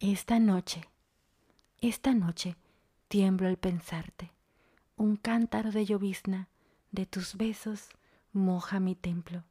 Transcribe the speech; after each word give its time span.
Esta 0.00 0.38
noche, 0.38 0.82
esta 1.80 2.12
noche 2.12 2.54
tiemblo 3.08 3.48
al 3.48 3.56
pensarte. 3.56 4.30
Un 4.98 5.16
cántaro 5.16 5.72
de 5.72 5.86
llovizna 5.86 6.48
de 6.92 7.06
tus 7.06 7.34
besos 7.34 7.88
moja 8.34 8.78
mi 8.78 8.94
templo. 8.94 9.42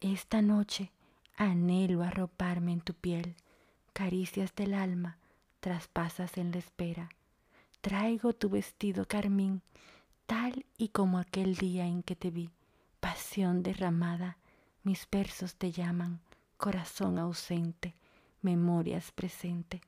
Esta 0.00 0.40
noche 0.40 0.92
anhelo 1.36 2.02
arroparme 2.02 2.72
en 2.72 2.80
tu 2.80 2.94
piel, 2.94 3.36
caricias 3.92 4.54
del 4.54 4.72
alma 4.72 5.18
traspasas 5.60 6.38
en 6.38 6.52
la 6.52 6.58
espera. 6.58 7.10
Traigo 7.82 8.32
tu 8.32 8.48
vestido 8.48 9.06
carmín, 9.06 9.60
tal 10.24 10.64
y 10.78 10.88
como 10.88 11.18
aquel 11.18 11.54
día 11.54 11.86
en 11.86 12.02
que 12.02 12.16
te 12.16 12.30
vi, 12.30 12.48
pasión 12.98 13.62
derramada, 13.62 14.38
mis 14.84 15.06
versos 15.10 15.54
te 15.56 15.70
llaman, 15.70 16.22
corazón 16.56 17.18
ausente, 17.18 17.94
memorias 18.46 19.10
presente. 19.10 19.80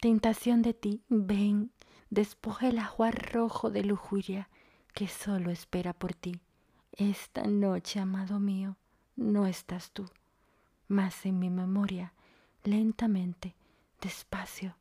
Tentación 0.00 0.62
de 0.62 0.72
ti, 0.72 1.02
ven, 1.08 1.70
despoja 2.08 2.68
el 2.68 2.78
ajuar 2.78 3.32
rojo 3.34 3.70
de 3.70 3.84
lujuria 3.84 4.48
que 4.94 5.08
solo 5.08 5.50
espera 5.50 5.92
por 5.92 6.14
ti. 6.14 6.40
Esta 6.92 7.42
noche, 7.44 8.00
amado 8.00 8.40
mío, 8.40 8.76
no 9.14 9.46
estás 9.46 9.90
tú, 9.92 10.06
mas 10.88 11.26
en 11.26 11.38
mi 11.38 11.50
memoria, 11.50 12.14
lentamente, 12.64 13.54
despacio, 14.00 14.74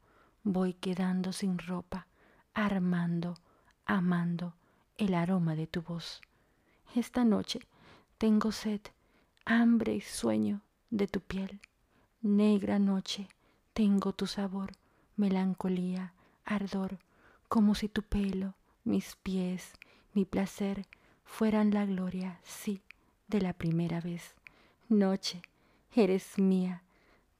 voy 0.44 0.74
quedando 0.74 1.34
sin 1.34 1.58
ropa, 1.58 2.08
armando, 2.54 3.36
amando 3.86 4.56
el 4.98 5.14
aroma 5.14 5.56
de 5.56 5.68
tu 5.68 5.82
voz. 5.82 6.22
Esta 6.96 7.26
noche 7.26 7.60
tengo 8.18 8.52
sed, 8.54 8.82
hambre 9.46 9.96
y 9.96 10.02
sueño 10.02 10.62
de 10.90 11.08
tu 11.08 11.20
piel. 11.20 11.60
Negra 12.24 12.78
noche, 12.78 13.28
tengo 13.74 14.14
tu 14.14 14.28
sabor, 14.28 14.74
melancolía, 15.16 16.14
ardor, 16.46 17.00
como 17.48 17.74
si 17.74 17.90
tu 17.90 18.04
pelo, 18.04 18.54
mis 18.84 19.16
pies, 19.16 19.74
mi 20.14 20.26
placer 20.26 20.86
fueran 21.24 21.72
la 21.72 21.84
gloria, 21.88 22.40
sí, 22.44 22.84
de 23.28 23.42
la 23.42 23.54
primera 23.54 24.02
vez. 24.02 24.36
Noche, 24.88 25.42
eres 25.96 26.38
mía, 26.38 26.84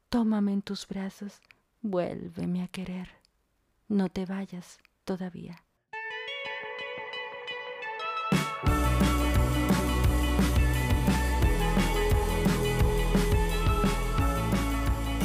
tómame 0.10 0.52
en 0.52 0.64
tus 0.64 0.88
brazos, 0.88 1.42
vuélveme 1.84 2.64
a 2.64 2.68
querer. 2.68 3.10
No 3.88 4.10
te 4.10 4.26
vayas 4.26 4.80
todavía. 5.06 5.62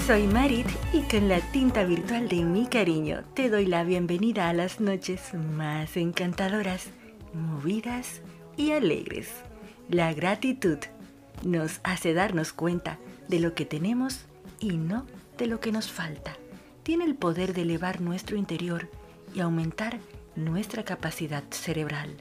Soy 0.06 0.28
Marit 0.28 0.68
y 0.92 1.00
con 1.00 1.28
la 1.28 1.40
tinta 1.40 1.82
virtual 1.82 2.28
de 2.28 2.44
mi 2.44 2.68
cariño 2.68 3.24
te 3.34 3.50
doy 3.50 3.66
la 3.66 3.82
bienvenida 3.82 4.48
a 4.48 4.52
las 4.52 4.78
noches 4.78 5.34
más 5.34 5.96
encantadoras, 5.96 6.90
movidas 7.32 8.20
y 8.56 8.70
alegres. 8.70 9.28
La 9.88 10.14
gratitud 10.14 10.78
nos 11.42 11.80
hace 11.82 12.14
darnos 12.14 12.52
cuenta 12.52 13.00
de 13.26 13.40
lo 13.40 13.56
que 13.56 13.64
tenemos 13.64 14.26
y 14.60 14.76
no 14.76 15.06
de 15.38 15.48
lo 15.48 15.58
que 15.58 15.72
nos 15.72 15.90
falta. 15.90 16.36
Tiene 16.84 17.04
el 17.04 17.16
poder 17.16 17.52
de 17.52 17.62
elevar 17.62 18.00
nuestro 18.00 18.36
interior 18.36 18.88
y 19.34 19.40
aumentar 19.40 19.98
nuestra 20.36 20.84
capacidad 20.84 21.42
cerebral. 21.50 22.14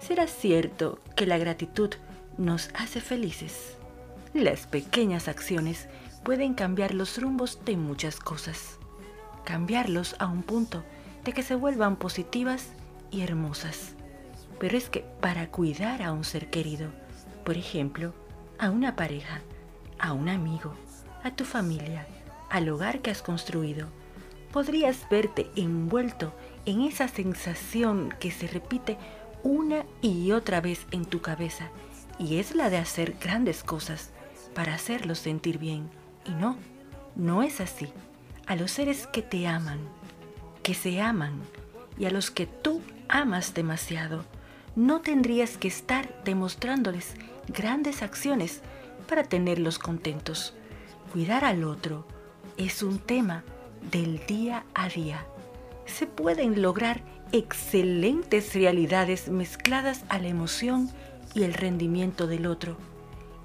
¿Será 0.00 0.26
cierto 0.26 1.00
que 1.16 1.26
la 1.26 1.36
gratitud 1.36 1.90
nos 2.38 2.70
hace 2.72 3.02
felices? 3.02 3.76
Las 4.32 4.66
pequeñas 4.66 5.28
acciones 5.28 5.86
pueden 6.26 6.54
cambiar 6.54 6.92
los 6.92 7.22
rumbos 7.22 7.60
de 7.64 7.76
muchas 7.76 8.18
cosas, 8.18 8.78
cambiarlos 9.44 10.16
a 10.18 10.26
un 10.26 10.42
punto 10.42 10.82
de 11.24 11.32
que 11.32 11.44
se 11.44 11.54
vuelvan 11.54 11.94
positivas 11.94 12.70
y 13.12 13.20
hermosas. 13.20 13.94
Pero 14.58 14.76
es 14.76 14.90
que 14.90 15.04
para 15.20 15.52
cuidar 15.52 16.02
a 16.02 16.10
un 16.10 16.24
ser 16.24 16.50
querido, 16.50 16.90
por 17.44 17.56
ejemplo, 17.56 18.12
a 18.58 18.70
una 18.70 18.96
pareja, 18.96 19.40
a 20.00 20.14
un 20.14 20.28
amigo, 20.28 20.74
a 21.22 21.30
tu 21.30 21.44
familia, 21.44 22.08
al 22.50 22.68
hogar 22.70 23.02
que 23.02 23.12
has 23.12 23.22
construido, 23.22 23.86
podrías 24.52 25.08
verte 25.08 25.48
envuelto 25.54 26.34
en 26.64 26.80
esa 26.80 27.06
sensación 27.06 28.12
que 28.18 28.32
se 28.32 28.48
repite 28.48 28.98
una 29.44 29.84
y 30.02 30.32
otra 30.32 30.60
vez 30.60 30.88
en 30.90 31.04
tu 31.04 31.20
cabeza, 31.20 31.70
y 32.18 32.38
es 32.38 32.56
la 32.56 32.68
de 32.68 32.78
hacer 32.78 33.14
grandes 33.22 33.62
cosas 33.62 34.10
para 34.56 34.74
hacerlos 34.74 35.20
sentir 35.20 35.58
bien 35.58 35.88
y 36.28 36.32
no, 36.32 36.56
no 37.14 37.42
es 37.42 37.60
así. 37.60 37.88
A 38.46 38.56
los 38.56 38.70
seres 38.70 39.06
que 39.06 39.22
te 39.22 39.46
aman, 39.46 39.80
que 40.62 40.74
se 40.74 41.00
aman 41.00 41.40
y 41.98 42.04
a 42.04 42.10
los 42.10 42.30
que 42.30 42.46
tú 42.46 42.80
amas 43.08 43.54
demasiado, 43.54 44.24
no 44.76 45.00
tendrías 45.00 45.56
que 45.56 45.68
estar 45.68 46.22
demostrándoles 46.24 47.14
grandes 47.48 48.02
acciones 48.02 48.60
para 49.08 49.24
tenerlos 49.24 49.78
contentos. 49.78 50.54
Cuidar 51.12 51.44
al 51.44 51.64
otro 51.64 52.06
es 52.56 52.82
un 52.82 52.98
tema 52.98 53.42
del 53.90 54.24
día 54.26 54.64
a 54.74 54.88
día. 54.88 55.24
Se 55.86 56.06
pueden 56.06 56.60
lograr 56.60 57.02
excelentes 57.32 58.54
realidades 58.54 59.28
mezcladas 59.28 60.04
a 60.08 60.18
la 60.18 60.28
emoción 60.28 60.90
y 61.34 61.44
el 61.44 61.54
rendimiento 61.54 62.26
del 62.26 62.46
otro 62.46 62.76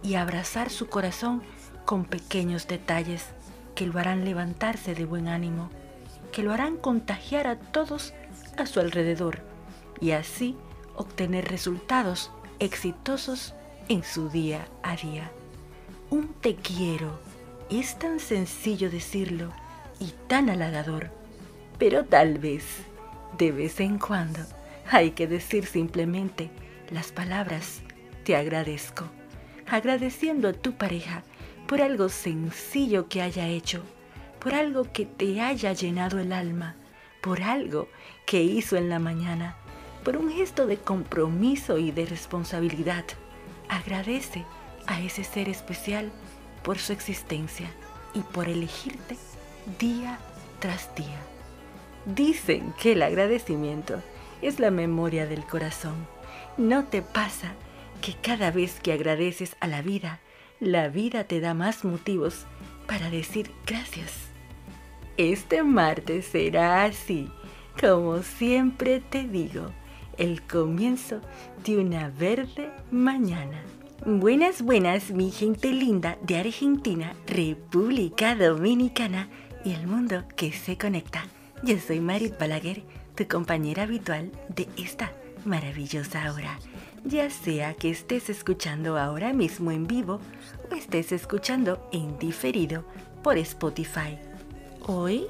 y 0.03 0.15
abrazar 0.15 0.69
su 0.69 0.87
corazón 0.87 1.41
con 1.85 2.05
pequeños 2.05 2.67
detalles 2.67 3.25
que 3.75 3.87
lo 3.87 3.99
harán 3.99 4.25
levantarse 4.25 4.95
de 4.95 5.05
buen 5.05 5.27
ánimo, 5.27 5.69
que 6.31 6.43
lo 6.43 6.53
harán 6.53 6.77
contagiar 6.77 7.47
a 7.47 7.57
todos 7.57 8.13
a 8.57 8.65
su 8.65 8.79
alrededor 8.79 9.39
y 9.99 10.11
así 10.11 10.55
obtener 10.95 11.47
resultados 11.47 12.31
exitosos 12.59 13.53
en 13.89 14.03
su 14.03 14.29
día 14.29 14.67
a 14.83 14.95
día. 14.95 15.31
Un 16.09 16.33
te 16.33 16.55
quiero 16.55 17.19
es 17.69 17.97
tan 17.97 18.19
sencillo 18.19 18.89
decirlo 18.89 19.51
y 19.99 20.13
tan 20.27 20.49
halagador, 20.49 21.09
pero 21.77 22.05
tal 22.05 22.37
vez, 22.37 22.63
de 23.37 23.51
vez 23.51 23.79
en 23.79 23.97
cuando, 23.97 24.39
hay 24.89 25.11
que 25.11 25.27
decir 25.27 25.65
simplemente 25.65 26.49
las 26.89 27.11
palabras 27.11 27.81
te 28.25 28.35
agradezco, 28.35 29.05
agradeciendo 29.67 30.49
a 30.49 30.53
tu 30.53 30.73
pareja 30.73 31.23
por 31.71 31.81
algo 31.81 32.09
sencillo 32.09 33.07
que 33.07 33.21
haya 33.21 33.47
hecho, 33.47 33.81
por 34.41 34.53
algo 34.53 34.91
que 34.91 35.05
te 35.05 35.39
haya 35.39 35.71
llenado 35.71 36.19
el 36.19 36.33
alma, 36.33 36.75
por 37.21 37.43
algo 37.43 37.87
que 38.25 38.43
hizo 38.43 38.75
en 38.75 38.89
la 38.89 38.99
mañana, 38.99 39.55
por 40.03 40.17
un 40.17 40.29
gesto 40.29 40.67
de 40.67 40.75
compromiso 40.75 41.77
y 41.77 41.91
de 41.91 42.05
responsabilidad. 42.05 43.05
Agradece 43.69 44.43
a 44.85 44.99
ese 44.99 45.23
ser 45.23 45.47
especial 45.47 46.11
por 46.61 46.77
su 46.77 46.91
existencia 46.91 47.71
y 48.13 48.19
por 48.19 48.49
elegirte 48.49 49.15
día 49.79 50.19
tras 50.59 50.93
día. 50.93 51.21
Dicen 52.05 52.73
que 52.81 52.91
el 52.91 53.01
agradecimiento 53.01 54.01
es 54.41 54.59
la 54.59 54.71
memoria 54.71 55.25
del 55.25 55.45
corazón. 55.45 56.05
¿No 56.57 56.83
te 56.83 57.01
pasa 57.01 57.53
que 58.01 58.13
cada 58.13 58.51
vez 58.51 58.81
que 58.81 58.91
agradeces 58.91 59.55
a 59.61 59.67
la 59.67 59.81
vida, 59.81 60.19
la 60.61 60.89
vida 60.89 61.23
te 61.23 61.39
da 61.39 61.55
más 61.55 61.83
motivos 61.83 62.45
para 62.87 63.09
decir 63.09 63.51
gracias. 63.65 64.29
Este 65.17 65.63
martes 65.63 66.25
será 66.27 66.83
así, 66.83 67.29
como 67.79 68.21
siempre 68.21 68.99
te 69.01 69.23
digo, 69.23 69.71
el 70.17 70.43
comienzo 70.43 71.19
de 71.65 71.77
una 71.79 72.09
verde 72.09 72.69
mañana. 72.91 73.59
Buenas, 74.05 74.61
buenas, 74.61 75.11
mi 75.11 75.31
gente 75.31 75.71
linda 75.71 76.17
de 76.21 76.37
Argentina, 76.37 77.15
República 77.25 78.35
Dominicana 78.35 79.29
y 79.65 79.73
el 79.73 79.87
mundo 79.87 80.23
que 80.35 80.51
se 80.51 80.77
conecta. 80.77 81.23
Yo 81.63 81.77
soy 81.79 81.99
Marit 81.99 82.37
Balaguer, 82.39 82.83
tu 83.15 83.27
compañera 83.27 83.83
habitual 83.83 84.31
de 84.49 84.67
esta 84.77 85.11
maravillosa 85.43 86.31
hora 86.31 86.59
ya 87.03 87.29
sea 87.29 87.73
que 87.73 87.89
estés 87.89 88.29
escuchando 88.29 88.97
ahora 88.97 89.33
mismo 89.33 89.71
en 89.71 89.87
vivo 89.87 90.19
o 90.69 90.75
estés 90.75 91.11
escuchando 91.11 91.87
en 91.91 92.17
diferido 92.19 92.85
por 93.23 93.37
Spotify. 93.37 94.17
Hoy 94.81 95.25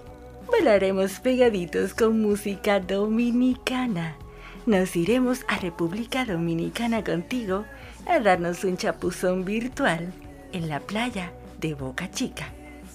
bailaremos 0.52 1.20
pegaditos 1.20 1.94
con 1.94 2.22
música 2.22 2.80
dominicana. 2.80 4.16
Nos 4.66 4.96
iremos 4.96 5.44
a 5.48 5.58
República 5.58 6.26
Dominicana 6.26 7.04
contigo 7.04 7.66
a 8.06 8.20
darnos 8.20 8.64
un 8.64 8.78
chapuzón 8.78 9.44
virtual 9.44 10.14
en 10.52 10.70
la 10.70 10.80
playa 10.80 11.32
de 11.60 11.74
Boca 11.74 12.12
Chica. 12.12 12.50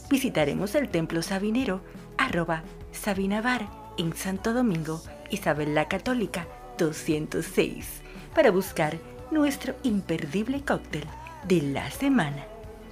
Visitaremos 0.08 0.74
el 0.76 0.88
templo 0.88 1.22
sabinero 1.22 1.80
arroba 2.18 2.62
Sabinabar 2.92 3.68
en 3.98 4.14
Santo 4.14 4.52
Domingo, 4.52 5.02
Isabel 5.30 5.74
la 5.74 5.88
Católica 5.88 6.46
206 6.78 8.05
para 8.36 8.50
buscar 8.50 8.98
nuestro 9.30 9.74
imperdible 9.82 10.60
cóctel 10.60 11.04
de 11.48 11.62
la 11.62 11.90
semana. 11.90 12.44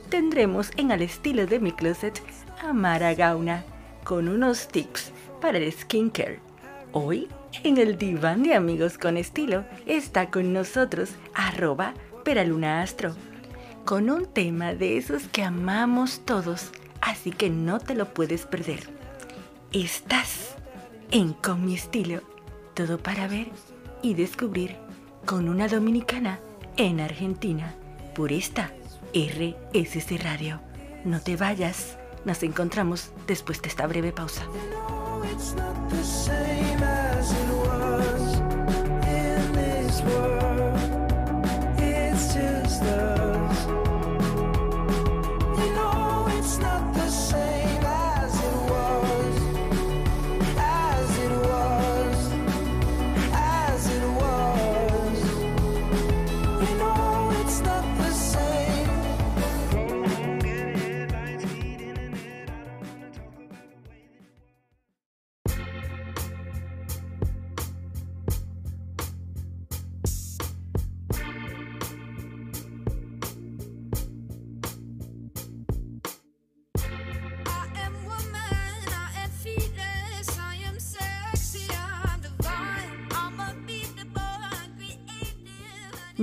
Tendremos 0.08 0.70
en 0.78 0.90
Al 0.90 1.02
estilo 1.02 1.46
de 1.46 1.60
mi 1.60 1.70
closet 1.70 2.18
a 2.62 2.72
Mara 2.72 3.12
Gauna, 3.12 3.62
con 4.04 4.28
unos 4.28 4.68
tips 4.68 5.12
para 5.42 5.58
el 5.58 5.70
skincare. 5.70 6.40
Hoy, 6.92 7.28
en 7.62 7.76
el 7.76 7.98
diván 7.98 8.42
de 8.42 8.54
amigos 8.54 8.96
con 8.96 9.18
estilo, 9.18 9.66
está 9.84 10.30
con 10.30 10.54
nosotros 10.54 11.10
arroba 11.34 11.92
peralunaastro, 12.24 13.14
con 13.84 14.08
un 14.08 14.24
tema 14.24 14.72
de 14.72 14.96
esos 14.96 15.24
que 15.28 15.42
amamos 15.42 16.22
todos, 16.24 16.70
así 17.02 17.32
que 17.32 17.50
no 17.50 17.80
te 17.80 17.94
lo 17.94 18.14
puedes 18.14 18.46
perder. 18.46 18.88
Estás 19.72 20.54
en 21.10 21.34
Con 21.34 21.66
mi 21.66 21.74
estilo, 21.74 22.22
todo 22.72 22.96
para 22.96 23.28
ver 23.28 23.48
y 24.00 24.14
descubrir 24.14 24.83
con 25.24 25.48
una 25.48 25.68
dominicana 25.68 26.40
en 26.76 27.00
Argentina, 27.00 27.74
por 28.14 28.32
esta 28.32 28.72
RSC 29.14 30.22
Radio. 30.22 30.60
No 31.04 31.20
te 31.20 31.36
vayas, 31.36 31.98
nos 32.24 32.42
encontramos 32.42 33.10
después 33.26 33.62
de 33.62 33.68
esta 33.68 33.86
breve 33.86 34.12
pausa. 34.12 34.42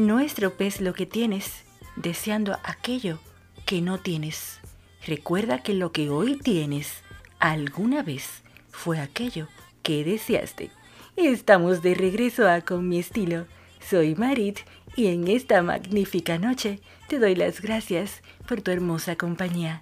Estropees 0.09 0.81
lo 0.81 0.93
que 0.93 1.05
tienes 1.05 1.63
deseando 1.95 2.57
aquello 2.63 3.19
que 3.65 3.81
no 3.81 3.99
tienes. 3.99 4.59
Recuerda 5.05 5.59
que 5.63 5.73
lo 5.73 5.91
que 5.91 6.09
hoy 6.09 6.37
tienes 6.37 7.03
alguna 7.39 8.03
vez 8.03 8.41
fue 8.71 8.99
aquello 8.99 9.47
que 9.83 10.03
deseaste. 10.03 10.71
Estamos 11.15 11.81
de 11.81 11.95
regreso 11.95 12.49
a 12.49 12.61
Con 12.61 12.87
mi 12.87 12.99
estilo. 12.99 13.45
Soy 13.89 14.15
Marit 14.15 14.59
y 14.95 15.07
en 15.07 15.27
esta 15.27 15.61
magnífica 15.61 16.37
noche 16.37 16.79
te 17.07 17.19
doy 17.19 17.35
las 17.35 17.61
gracias 17.61 18.21
por 18.47 18.61
tu 18.61 18.71
hermosa 18.71 19.15
compañía. 19.15 19.81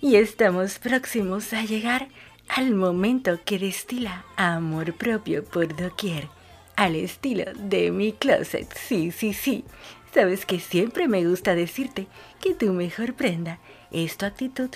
Y 0.00 0.16
estamos 0.16 0.78
próximos 0.78 1.52
a 1.52 1.64
llegar 1.64 2.08
al 2.48 2.74
momento 2.74 3.40
que 3.44 3.58
destila 3.58 4.24
amor 4.36 4.94
propio 4.94 5.44
por 5.44 5.74
doquier 5.76 6.28
al 6.76 6.96
estilo 6.96 7.44
de 7.54 7.90
mi 7.90 8.12
closet. 8.12 8.72
Sí, 8.74 9.10
sí, 9.10 9.32
sí. 9.32 9.64
Sabes 10.14 10.44
que 10.44 10.60
siempre 10.60 11.08
me 11.08 11.26
gusta 11.26 11.54
decirte 11.54 12.06
que 12.40 12.54
tu 12.54 12.72
mejor 12.72 13.14
prenda 13.14 13.58
es 13.90 14.16
tu 14.16 14.26
actitud 14.26 14.70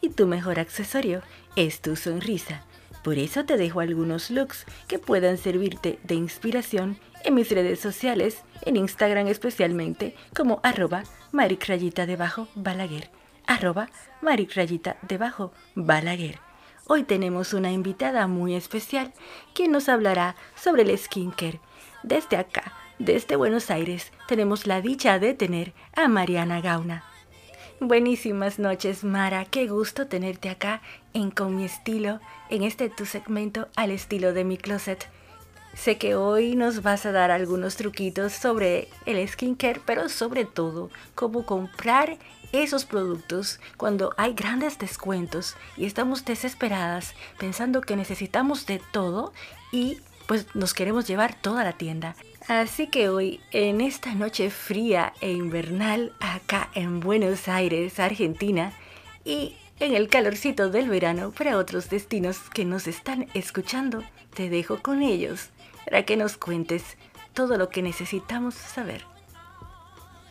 y 0.00 0.10
tu 0.10 0.26
mejor 0.26 0.58
accesorio 0.58 1.22
es 1.56 1.80
tu 1.80 1.96
sonrisa. 1.96 2.64
Por 3.02 3.18
eso 3.18 3.44
te 3.44 3.56
dejo 3.56 3.80
algunos 3.80 4.30
looks 4.30 4.66
que 4.88 4.98
puedan 4.98 5.38
servirte 5.38 5.98
de 6.02 6.14
inspiración 6.14 6.98
en 7.24 7.34
mis 7.34 7.50
redes 7.50 7.80
sociales, 7.80 8.42
en 8.62 8.76
Instagram 8.76 9.26
especialmente, 9.28 10.14
como 10.34 10.60
arroba 10.62 11.04
maricrayita 11.32 12.06
debajo 12.06 12.48
balaguer, 12.54 13.10
arroba 13.46 13.88
maricrayita 14.20 14.96
debajo 15.02 15.52
balaguer. 15.74 16.49
Hoy 16.92 17.04
tenemos 17.04 17.54
una 17.54 17.70
invitada 17.70 18.26
muy 18.26 18.56
especial 18.56 19.12
que 19.54 19.68
nos 19.68 19.88
hablará 19.88 20.34
sobre 20.56 20.82
el 20.82 20.98
skincare. 20.98 21.60
Desde 22.02 22.36
acá, 22.36 22.72
desde 22.98 23.36
Buenos 23.36 23.70
Aires, 23.70 24.10
tenemos 24.26 24.66
la 24.66 24.80
dicha 24.80 25.20
de 25.20 25.32
tener 25.32 25.72
a 25.94 26.08
Mariana 26.08 26.60
Gauna. 26.60 27.04
Buenísimas 27.78 28.58
noches, 28.58 29.04
Mara. 29.04 29.44
Qué 29.44 29.68
gusto 29.68 30.08
tenerte 30.08 30.48
acá 30.48 30.82
en 31.14 31.30
Con 31.30 31.54
mi 31.54 31.64
estilo, 31.64 32.18
en 32.48 32.64
este 32.64 32.90
tu 32.90 33.06
segmento 33.06 33.68
al 33.76 33.92
estilo 33.92 34.32
de 34.32 34.42
mi 34.42 34.56
closet. 34.56 35.08
Sé 35.74 35.96
que 35.96 36.16
hoy 36.16 36.56
nos 36.56 36.82
vas 36.82 37.06
a 37.06 37.12
dar 37.12 37.30
algunos 37.30 37.76
truquitos 37.76 38.32
sobre 38.32 38.88
el 39.06 39.28
skincare, 39.28 39.80
pero 39.86 40.08
sobre 40.08 40.44
todo 40.44 40.90
cómo 41.14 41.46
comprar 41.46 42.18
esos 42.52 42.84
productos 42.84 43.60
cuando 43.76 44.12
hay 44.16 44.34
grandes 44.34 44.78
descuentos 44.78 45.56
y 45.76 45.86
estamos 45.86 46.24
desesperadas 46.24 47.14
pensando 47.38 47.80
que 47.80 47.96
necesitamos 47.96 48.66
de 48.66 48.80
todo 48.92 49.32
y 49.72 49.98
pues 50.26 50.46
nos 50.54 50.74
queremos 50.74 51.06
llevar 51.08 51.34
toda 51.34 51.64
la 51.64 51.72
tienda. 51.72 52.14
Así 52.48 52.86
que 52.86 53.08
hoy, 53.08 53.40
en 53.50 53.80
esta 53.80 54.14
noche 54.14 54.50
fría 54.50 55.12
e 55.20 55.32
invernal 55.32 56.12
acá 56.20 56.70
en 56.74 57.00
Buenos 57.00 57.48
Aires, 57.48 57.98
Argentina, 57.98 58.72
y 59.24 59.56
en 59.80 59.94
el 59.94 60.08
calorcito 60.08 60.70
del 60.70 60.88
verano 60.88 61.32
para 61.32 61.56
otros 61.56 61.90
destinos 61.90 62.38
que 62.52 62.64
nos 62.64 62.86
están 62.86 63.28
escuchando, 63.34 64.04
te 64.34 64.48
dejo 64.48 64.82
con 64.82 65.02
ellos 65.02 65.50
para 65.84 66.04
que 66.04 66.16
nos 66.16 66.36
cuentes 66.36 66.96
todo 67.34 67.56
lo 67.56 67.68
que 67.68 67.82
necesitamos 67.82 68.54
saber. 68.54 69.09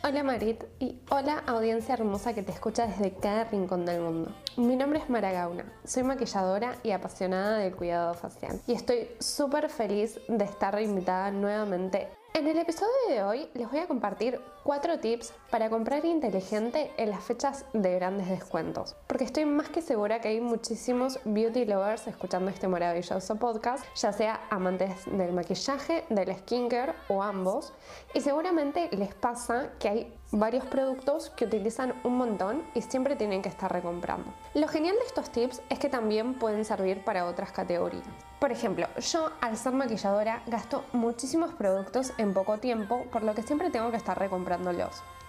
Hola 0.02 0.24
Marit 0.24 0.64
y 0.80 0.98
hola 1.12 1.44
audiencia 1.46 1.94
hermosa 1.94 2.34
que 2.34 2.42
te 2.42 2.54
escucha 2.54 2.88
desde 2.88 3.12
cada 3.12 3.44
rincón 3.44 3.86
del 3.86 4.00
mundo. 4.00 4.32
Mi 4.56 4.78
nombre 4.78 5.00
es 5.00 5.10
Mara 5.10 5.34
Gauna, 5.34 5.66
soy 5.84 6.04
maquilladora 6.04 6.78
y 6.84 6.92
apasionada 6.92 7.58
del 7.58 7.76
cuidado 7.76 8.14
facial. 8.14 8.62
Y 8.66 8.72
estoy 8.72 9.10
súper 9.20 9.70
feliz 9.70 10.18
de 10.30 10.46
estar 10.46 10.82
invitada 10.82 11.32
nuevamente. 11.32 12.08
En 12.34 12.48
el 12.48 12.58
episodio 12.58 12.94
de 13.10 13.24
hoy 13.24 13.50
les 13.54 13.70
voy 13.70 13.80
a 13.80 13.88
compartir 13.88 14.40
cuatro 14.70 15.00
tips 15.00 15.34
para 15.50 15.68
comprar 15.68 16.06
inteligente 16.06 16.92
en 16.98 17.10
las 17.10 17.24
fechas 17.24 17.66
de 17.74 17.96
grandes 17.96 18.30
descuentos, 18.30 18.96
porque 19.08 19.24
estoy 19.24 19.44
más 19.46 19.68
que 19.70 19.82
segura 19.82 20.22
que 20.22 20.28
hay 20.28 20.42
muchísimos 20.42 21.20
beauty 21.26 21.66
lovers 21.66 22.06
escuchando 22.06 22.52
este 22.52 22.68
maravilloso 22.68 23.36
podcast, 23.38 23.84
ya 23.96 24.14
sea 24.14 24.42
amantes 24.52 25.06
del 25.08 25.34
maquillaje, 25.34 26.06
del 26.12 26.38
skincare 26.38 26.94
o 27.08 27.24
ambos, 27.24 27.74
y 28.14 28.22
seguramente 28.22 28.90
les 28.92 29.16
pasa 29.16 29.72
que 29.80 29.90
hay 29.90 30.14
varios 30.32 30.66
productos 30.66 31.32
que 31.32 31.46
utilizan 31.46 31.96
un 32.04 32.18
montón 32.18 32.64
y 32.76 32.84
siempre 32.84 33.16
tienen 33.16 33.42
que 33.42 33.50
estar 33.50 33.74
recomprando. 33.74 34.32
Lo 34.54 34.68
genial 34.68 34.96
de 35.00 35.08
estos 35.08 35.32
tips 35.32 35.64
es 35.70 35.80
que 35.80 35.90
también 35.90 36.36
pueden 36.36 36.64
servir 36.64 37.04
para 37.04 37.26
otras 37.26 37.52
categorías. 37.52 38.06
Por 38.40 38.52
ejemplo, 38.52 38.88
yo 39.02 39.32
al 39.42 39.58
ser 39.58 39.74
maquilladora 39.74 40.44
gasto 40.48 40.86
muchísimos 40.94 41.54
productos 41.56 42.14
en 42.18 42.34
poco 42.34 42.58
tiempo, 42.58 43.04
por 43.12 43.24
lo 43.24 43.36
que 43.36 43.42
siempre 43.42 43.70
tengo 43.70 43.92
que 43.92 43.98
estar 43.98 44.18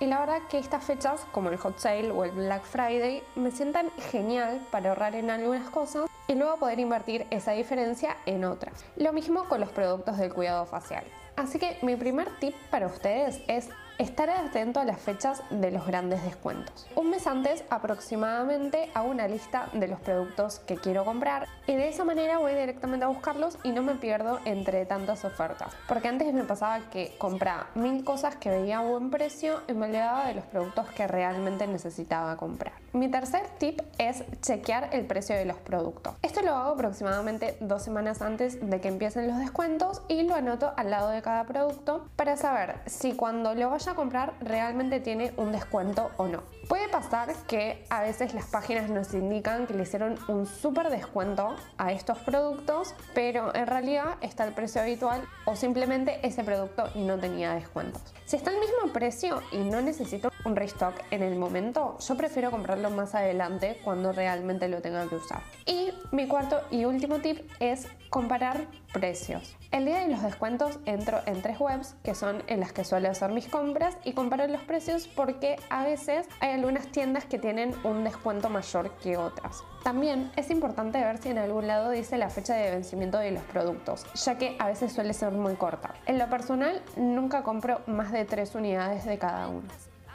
Y 0.01 0.07
la 0.07 0.21
verdad 0.21 0.39
que 0.49 0.59
estas 0.59 0.83
fechas, 0.83 1.27
como 1.31 1.51
el 1.51 1.59
Hot 1.59 1.79
Sale 1.79 2.11
o 2.11 2.25
el 2.25 2.31
Black 2.31 2.65
Friday, 2.65 3.23
me 3.37 3.51
sientan 3.51 3.91
genial 4.11 4.67
para 4.71 4.89
ahorrar 4.89 5.15
en 5.15 5.29
algunas 5.29 5.69
cosas 5.69 6.09
y 6.27 6.35
luego 6.35 6.57
poder 6.57 6.79
invertir 6.79 7.27
esa 7.31 7.53
diferencia 7.53 8.17
en 8.25 8.45
otras. 8.45 8.85
Lo 8.97 9.13
mismo 9.13 9.45
con 9.45 9.61
los 9.61 9.69
productos 9.69 10.17
del 10.17 10.33
cuidado 10.33 10.65
facial. 10.65 11.05
Así 11.37 11.59
que 11.59 11.79
mi 11.83 11.97
primer 11.97 12.29
tip 12.39 12.55
para 12.71 12.87
ustedes 12.87 13.43
es 13.47 13.69
estar 14.00 14.30
atento 14.30 14.80
a 14.80 14.85
las 14.87 14.99
fechas 14.99 15.42
de 15.50 15.71
los 15.71 15.87
grandes 15.87 16.25
descuentos. 16.25 16.87
Un 16.97 17.11
mes 17.11 17.26
antes 17.26 17.64
aproximadamente 17.69 18.90
hago 18.95 19.11
una 19.11 19.28
lista 19.28 19.69
de 19.75 19.88
los 19.88 20.00
productos 20.00 20.61
que 20.61 20.76
quiero 20.76 21.04
comprar 21.04 21.47
y 21.66 21.75
de 21.75 21.90
esa 21.90 22.04
manera 22.04 22.38
voy 22.38 22.54
directamente 22.54 23.04
a 23.04 23.09
buscarlos 23.09 23.59
y 23.62 23.73
no 23.73 23.83
me 23.83 23.97
pierdo 23.97 24.40
entre 24.47 24.87
tantas 24.87 25.26
ofertas. 25.26 25.75
Porque 25.87 26.09
antes 26.09 26.33
me 26.33 26.45
pasaba 26.45 26.80
que 26.88 27.14
compraba 27.19 27.66
mil 27.75 28.02
cosas 28.02 28.37
que 28.37 28.49
veía 28.49 28.78
a 28.78 28.83
buen 28.83 29.11
precio 29.11 29.61
y 29.69 29.75
me 29.75 29.87
olvidaba 29.87 30.26
de 30.28 30.35
los 30.35 30.45
productos 30.47 30.88
que 30.88 31.07
realmente 31.07 31.66
necesitaba 31.66 32.38
comprar. 32.38 32.73
Mi 32.95 33.09
tercer 33.09 33.47
tip 33.59 33.83
es 33.99 34.25
chequear 34.40 34.88
el 34.92 35.07
precio 35.07 35.37
de 35.37 35.45
los 35.45 35.59
productos. 35.59 36.14
Esto 36.23 36.40
lo 36.40 36.54
hago 36.54 36.73
aproximadamente 36.73 37.57
dos 37.61 37.83
semanas 37.83 38.23
antes 38.23 38.59
de 38.69 38.80
que 38.80 38.88
empiecen 38.88 39.28
los 39.28 39.38
descuentos 39.38 40.02
y 40.09 40.23
lo 40.23 40.35
anoto 40.35 40.73
al 40.76 40.90
lado 40.90 41.11
de 41.11 41.21
cada 41.21 41.45
producto 41.45 42.09
para 42.16 42.37
saber 42.37 42.80
si 42.87 43.12
cuando 43.12 43.54
lo 43.54 43.71
vaya 43.71 43.90
a 43.91 43.95
comprar 43.95 44.35
realmente 44.41 45.01
tiene 45.01 45.33
un 45.37 45.53
descuento 45.53 46.11
o 46.17 46.27
no. 46.27 46.43
Puede 46.69 46.89
pasar 46.89 47.35
que 47.47 47.85
a 47.91 48.03
veces 48.03 48.35
las 48.35 48.47
páginas 48.47 48.89
nos 48.89 49.13
indican 49.15 49.67
que 49.67 49.75
le 49.75 49.83
hicieron 49.83 50.19
un 50.29 50.47
súper 50.47 50.91
descuento 50.91 51.57
a 51.79 51.93
estos 51.93 52.19
productos, 52.19 52.95
pero 53.15 53.55
en 53.55 53.67
realidad 53.67 54.17
está 54.21 54.45
el 54.47 54.55
precio 54.55 54.81
habitual 54.81 55.23
o 55.45 55.57
simplemente 55.57 56.21
ese 56.27 56.45
producto 56.45 56.89
no 56.95 57.19
tenía 57.19 57.55
descuentos. 57.55 58.03
Si 58.27 58.37
está 58.37 58.51
el 58.51 58.61
mismo 58.61 58.93
precio 58.93 59.43
y 59.53 59.59
no 59.59 59.81
necesito 59.81 60.30
un 60.45 60.57
restock 60.57 60.95
en 61.11 61.23
el 61.23 61.37
momento, 61.37 61.97
yo 61.99 62.17
prefiero 62.17 62.51
comprarlo 62.51 62.91
más 62.91 63.15
adelante 63.15 63.79
cuando 63.85 64.13
realmente 64.13 64.69
lo 64.69 64.81
tenga 64.81 65.07
que 65.09 65.17
usar. 65.17 65.43
Y 65.67 65.91
mi 66.13 66.27
cuarto 66.27 66.61
y 66.71 66.85
último 66.85 67.19
tip 67.19 67.39
es 67.61 67.87
comparar 68.09 68.67
precios. 68.93 69.57
El 69.71 69.85
día 69.85 70.01
de 70.01 70.09
los 70.09 70.23
descuentos 70.23 70.81
entro 70.85 71.21
en 71.27 71.43
tres 71.43 71.61
webs 71.61 71.95
que 72.03 72.15
son 72.15 72.43
en 72.49 72.61
las 72.61 72.73
que 72.73 72.85
suelo 72.85 73.09
hacer 73.09 73.31
mis 73.31 73.47
compras 73.47 73.97
y 74.05 74.13
comparo 74.13 74.47
los 74.49 74.63
precios 74.63 75.09
porque 75.09 75.57
a 75.71 75.85
veces 75.85 76.27
hay 76.41 76.51
algunas 76.53 76.89
tiendas 76.89 77.25
que 77.25 77.39
tienen 77.39 77.75
un 77.85 78.03
descuento 78.03 78.49
mayor 78.51 78.91
que 78.97 79.17
otras. 79.17 79.63
También 79.85 80.31
es 80.37 80.51
importante 80.51 80.99
ver 80.99 81.19
si 81.19 81.31
en 81.31 81.39
algún 81.39 81.67
lado 81.67 81.91
dice 81.91 82.19
la 82.19 82.31
fecha 82.31 82.55
de 82.55 82.71
vencimiento 82.71 83.19
de 83.19 83.31
los 83.31 83.43
productos, 83.45 84.05
ya 84.15 84.37
que 84.37 84.57
a 84.59 84.67
veces 84.67 84.93
suele 84.93 85.15
ser 85.15 85.33
muy 85.33 85.55
corta. 85.55 85.95
En 86.07 86.19
lo 86.19 86.29
personal, 86.29 86.83
nunca 86.97 87.43
compro 87.43 87.81
más 87.87 88.13
de 88.13 88.25
tres 88.25 88.55
unidades 88.55 89.05
de 89.05 89.19
cada 89.19 89.49
uno. 89.49 89.69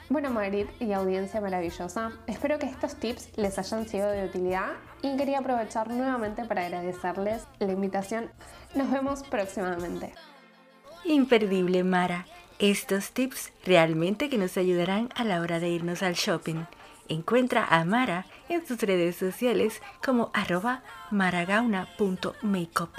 Bueno, 0.08 0.30
Madrid 0.30 0.68
y 0.80 0.94
audiencia 0.94 1.42
maravillosa, 1.42 2.12
espero 2.28 2.60
que 2.60 2.68
estos 2.68 2.96
tips 2.96 3.36
les 3.38 3.58
hayan 3.58 3.88
sido 3.88 4.08
de 4.12 4.26
utilidad 4.26 4.74
y 5.02 5.18
quería 5.18 5.40
aprovechar 5.40 5.90
nuevamente 5.90 6.46
para 6.46 6.68
agradecerles 6.68 7.48
la 7.58 7.72
invitación. 7.72 8.30
Nos 8.76 8.92
vemos 8.92 9.24
próximamente. 9.24 10.14
Imperdible, 11.06 11.84
Mara. 11.84 12.28
Estos 12.60 13.14
tips 13.14 13.52
realmente 13.66 14.30
que 14.30 14.38
nos 14.38 14.58
ayudarán 14.58 15.10
a 15.16 15.24
la 15.24 15.42
hora 15.42 15.60
de 15.60 15.70
irnos 15.70 16.04
al 16.04 16.14
shopping. 16.14 16.66
Encuentra 17.10 17.66
a 17.66 17.84
Mara 17.84 18.28
en 18.48 18.64
sus 18.66 18.80
redes 18.80 19.16
sociales 19.16 19.82
como 20.04 20.30
arroba 20.34 20.84
maragauna.makeup. 21.10 22.92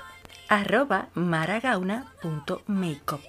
Arroba 0.48 1.08
maragauna.makeup. 1.14 3.22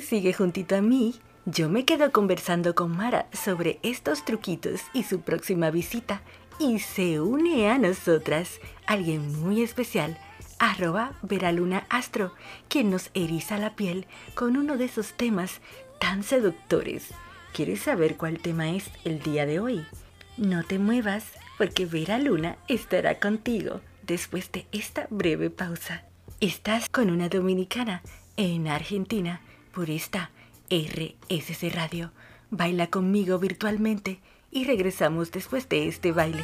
Sigue 0.00 0.32
juntito 0.32 0.74
a 0.74 0.80
mí 0.80 1.14
yo 1.46 1.68
me 1.68 1.84
quedo 1.84 2.10
conversando 2.10 2.74
con 2.74 2.96
Mara 2.96 3.26
sobre 3.32 3.78
estos 3.82 4.24
truquitos 4.24 4.80
y 4.94 5.02
su 5.02 5.20
próxima 5.20 5.70
visita 5.70 6.22
y 6.58 6.78
se 6.78 7.20
une 7.20 7.68
a 7.68 7.76
nosotras 7.78 8.60
alguien 8.86 9.42
muy 9.42 9.62
especial, 9.62 10.18
arroba 10.58 11.12
Veraluna 11.22 11.84
Astro, 11.90 12.32
quien 12.68 12.90
nos 12.90 13.10
eriza 13.12 13.58
la 13.58 13.76
piel 13.76 14.06
con 14.34 14.56
uno 14.56 14.78
de 14.78 14.86
esos 14.86 15.12
temas 15.14 15.60
tan 16.00 16.22
seductores. 16.22 17.08
¿Quieres 17.52 17.80
saber 17.80 18.16
cuál 18.16 18.38
tema 18.38 18.70
es 18.70 18.90
el 19.04 19.20
día 19.20 19.44
de 19.44 19.60
hoy? 19.60 19.84
No 20.38 20.64
te 20.64 20.78
muevas 20.78 21.24
porque 21.58 21.84
Vera 21.84 22.18
Luna 22.18 22.56
estará 22.68 23.18
contigo 23.20 23.80
después 24.02 24.50
de 24.50 24.66
esta 24.72 25.06
breve 25.10 25.50
pausa. 25.50 26.04
Estás 26.40 26.88
con 26.88 27.10
una 27.10 27.28
dominicana 27.28 28.02
en 28.36 28.66
Argentina 28.66 29.40
por 29.72 29.90
esta 29.90 30.30
RSC 30.74 31.72
Radio. 31.72 32.10
Baila 32.50 32.88
conmigo 32.88 33.38
virtualmente 33.38 34.20
y 34.50 34.64
regresamos 34.64 35.30
después 35.30 35.68
de 35.68 35.86
este 35.86 36.10
baile. 36.10 36.42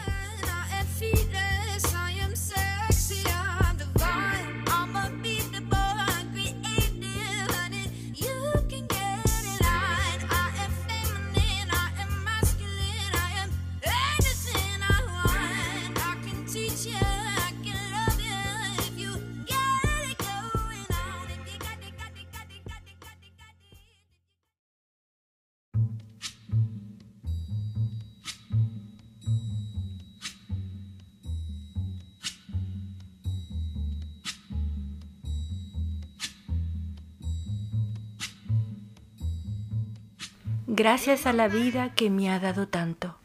Gracias 40.72 41.26
a 41.26 41.32
la 41.32 41.48
vida 41.48 41.96
que 41.96 42.10
me 42.10 42.30
ha 42.30 42.38
dado 42.38 42.68
tanto, 42.68 43.16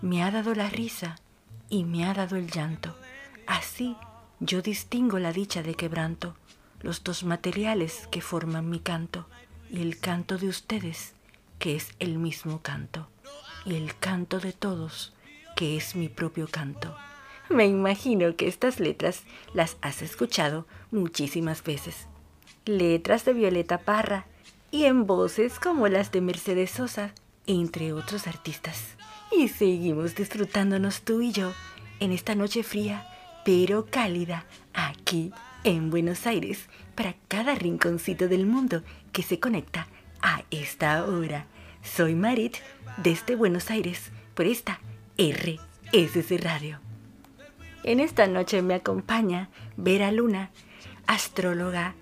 me 0.00 0.22
ha 0.22 0.30
dado 0.30 0.54
la 0.54 0.68
risa 0.68 1.16
y 1.68 1.82
me 1.82 2.04
ha 2.04 2.14
dado 2.14 2.36
el 2.36 2.48
llanto. 2.48 2.96
Así 3.48 3.96
yo 4.38 4.62
distingo 4.62 5.18
la 5.18 5.32
dicha 5.32 5.64
de 5.64 5.74
quebranto, 5.74 6.36
los 6.82 7.02
dos 7.02 7.24
materiales 7.24 8.06
que 8.12 8.20
forman 8.20 8.70
mi 8.70 8.78
canto, 8.78 9.26
y 9.70 9.82
el 9.82 9.98
canto 9.98 10.38
de 10.38 10.46
ustedes, 10.46 11.14
que 11.58 11.74
es 11.74 11.90
el 11.98 12.16
mismo 12.16 12.62
canto, 12.62 13.08
y 13.64 13.74
el 13.74 13.96
canto 13.96 14.38
de 14.38 14.52
todos, 14.52 15.14
que 15.56 15.76
es 15.76 15.96
mi 15.96 16.08
propio 16.08 16.46
canto. 16.46 16.96
Me 17.48 17.66
imagino 17.66 18.36
que 18.36 18.46
estas 18.46 18.78
letras 18.78 19.24
las 19.52 19.78
has 19.80 20.00
escuchado 20.00 20.68
muchísimas 20.92 21.64
veces. 21.64 22.06
Letras 22.66 23.24
de 23.24 23.32
Violeta 23.32 23.78
Parra, 23.78 24.28
y 24.74 24.86
en 24.86 25.06
voces 25.06 25.60
como 25.60 25.86
las 25.86 26.10
de 26.10 26.20
Mercedes 26.20 26.72
Sosa, 26.72 27.12
entre 27.46 27.92
otros 27.92 28.26
artistas. 28.26 28.96
Y 29.30 29.46
seguimos 29.46 30.16
disfrutándonos 30.16 31.02
tú 31.02 31.20
y 31.20 31.30
yo 31.30 31.52
en 32.00 32.10
esta 32.10 32.34
noche 32.34 32.64
fría, 32.64 33.06
pero 33.44 33.86
cálida, 33.86 34.46
aquí 34.72 35.32
en 35.62 35.90
Buenos 35.90 36.26
Aires, 36.26 36.68
para 36.96 37.14
cada 37.28 37.54
rinconcito 37.54 38.26
del 38.26 38.46
mundo 38.46 38.82
que 39.12 39.22
se 39.22 39.38
conecta 39.38 39.86
a 40.20 40.42
esta 40.50 41.04
hora. 41.04 41.46
Soy 41.84 42.16
Marit 42.16 42.56
desde 42.96 43.36
Buenos 43.36 43.70
Aires 43.70 44.10
por 44.34 44.46
esta 44.46 44.80
RSC 45.16 46.36
Radio. 46.42 46.80
En 47.84 48.00
esta 48.00 48.26
noche 48.26 48.60
me 48.60 48.74
acompaña 48.74 49.50
Vera 49.76 50.10
Luna, 50.10 50.50
astróloga, 51.06 51.94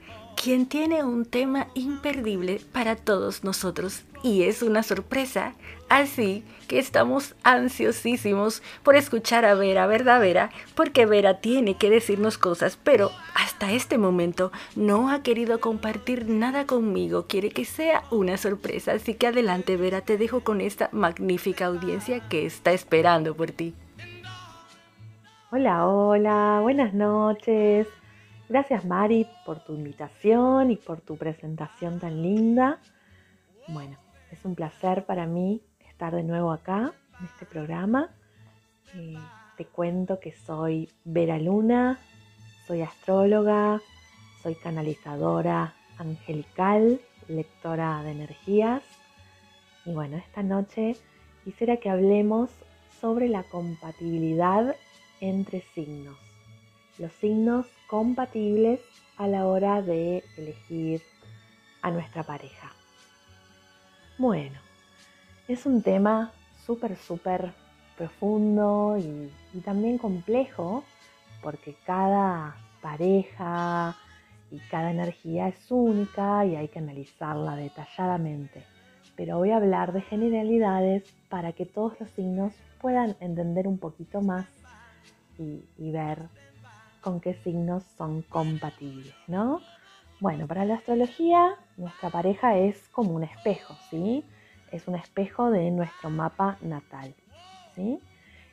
quien 0.43 0.67
tiene 0.67 1.05
un 1.05 1.25
tema 1.25 1.69
imperdible 1.75 2.61
para 2.73 2.97
todos 2.97 3.45
nosotros 3.45 4.03
y 4.25 4.43
es 4.43 4.63
una 4.63 4.83
sorpresa. 4.83 5.55
Así 5.89 6.43
que 6.67 6.81
estamos 6.81 7.37
ansiosísimos 7.45 8.61
por 8.83 8.97
escuchar 8.97 9.45
a 9.45 9.55
Vera, 9.55 9.87
¿verdad 9.87 10.21
Vera? 10.21 10.51
Porque 10.75 11.07
Vera 11.07 11.39
tiene 11.39 11.77
que 11.77 11.91
decirnos 11.91 12.39
cosas, 12.39 12.77
pero 12.83 13.13
hasta 13.37 13.71
este 13.71 13.99
momento 13.99 14.51
no 14.75 15.11
ha 15.11 15.23
querido 15.23 15.61
compartir 15.61 16.29
nada 16.29 16.67
conmigo. 16.67 17.27
Quiere 17.29 17.51
que 17.51 17.65
sea 17.65 18.03
una 18.11 18.37
sorpresa. 18.37 18.95
Así 18.95 19.15
que 19.15 19.29
adelante 19.29 19.77
Vera, 19.77 20.01
te 20.01 20.19
dejo 20.19 20.41
con 20.41 20.61
esta 20.61 20.89
magnífica 20.91 21.67
audiencia 21.67 22.19
que 22.29 22.47
está 22.47 22.73
esperando 22.73 23.37
por 23.37 23.53
ti. 23.53 23.75
Hola, 25.53 25.87
hola, 25.87 26.59
buenas 26.63 26.95
noches. 26.95 27.87
Gracias 28.53 28.85
Mari 28.85 29.27
por 29.47 29.61
tu 29.65 29.75
invitación 29.75 30.71
y 30.71 30.77
por 30.77 31.01
tu 31.01 31.17
presentación 31.17 31.99
tan 31.99 32.21
linda. 32.21 32.81
Bueno, 33.67 33.97
es 34.31 34.45
un 34.45 34.55
placer 34.55 35.07
para 35.07 35.25
mí 35.27 35.63
estar 35.89 36.15
de 36.15 36.23
nuevo 36.23 36.53
acá 36.53 36.93
en 37.19 37.25
este 37.25 37.47
programa. 37.47 38.11
Eh, 38.95 39.17
te 39.57 39.65
cuento 39.65 40.21
que 40.21 40.33
soy 40.33 40.91
Vera 41.03 41.39
Luna, 41.39 41.99
soy 42.67 42.83
astróloga, 42.83 43.81
soy 44.43 44.55
canalizadora 44.57 45.73
angelical, 45.97 47.01
lectora 47.29 48.03
de 48.03 48.11
energías. 48.11 48.83
Y 49.87 49.95
bueno, 49.95 50.19
esta 50.19 50.43
noche 50.43 50.95
quisiera 51.43 51.79
que 51.79 51.89
hablemos 51.89 52.51
sobre 53.01 53.31
la 53.31 53.45
compatibilidad 53.45 54.77
entre 55.23 55.63
signos 55.75 56.22
los 57.03 57.13
signos 57.15 57.67
compatibles 57.89 58.81
a 59.17 59.27
la 59.27 59.45
hora 59.47 59.83
de 59.83 60.23
elegir 60.39 61.03
a 61.83 61.91
nuestra 61.91 62.23
pareja. 62.23 62.71
Bueno, 64.19 64.57
es 65.49 65.67
un 65.67 65.83
tema 65.83 66.31
súper, 66.65 66.97
súper 66.97 67.53
profundo 67.97 68.97
y, 68.99 69.33
también 69.63 69.99
complejo 69.99 70.85
porque 71.43 71.75
cada 71.85 72.57
pareja 72.81 73.97
y 74.53 74.59
cada 74.71 74.93
energía 74.93 75.49
es 75.49 75.71
única 75.71 76.47
y 76.47 76.55
hay 76.55 76.69
que 76.69 76.79
analizarla 76.79 77.57
detalladamente. 77.57 78.63
Pero 79.17 79.39
voy 79.39 79.51
a 79.51 79.57
hablar 79.57 79.93
de 79.93 80.03
generalidades 80.03 81.03
para 81.29 81.53
que 81.53 81.67
todos 81.67 81.99
los 81.99 82.11
signos 82.11 82.55
puedan 82.81 83.17
entender 83.19 83.67
un 83.67 83.79
poquito 83.79 84.21
más 84.21 84.47
y, 85.39 85.91
ver 85.91 86.29
con 87.03 87.21
qué 87.21 87.35
signos 87.35 87.85
son 87.85 88.23
compatibles, 88.23 89.17
¿no? 89.27 89.67
Bueno, 90.21 90.47
para 90.47 90.65
la 90.65 90.77
astrología, 90.77 91.57
nuestra 91.77 92.09
pareja 92.11 92.57
es 92.57 92.89
como 92.89 93.13
un 93.15 93.25
espejo, 93.25 93.77
¿sí? 93.91 94.25
Es 94.69 94.89
un 94.89 94.95
espejo 94.95 95.51
de 95.51 95.71
nuestro 95.71 96.09
mapa 96.09 96.59
natal, 96.63 97.15
¿sí? 97.75 98.01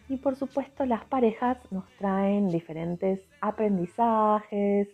Y 0.09 0.17
por 0.17 0.35
supuesto, 0.35 0.85
las 0.85 1.05
parejas 1.05 1.59
nos 1.71 1.85
traen 1.95 2.47
diferentes 2.47 3.21
aprendizajes 3.39 4.89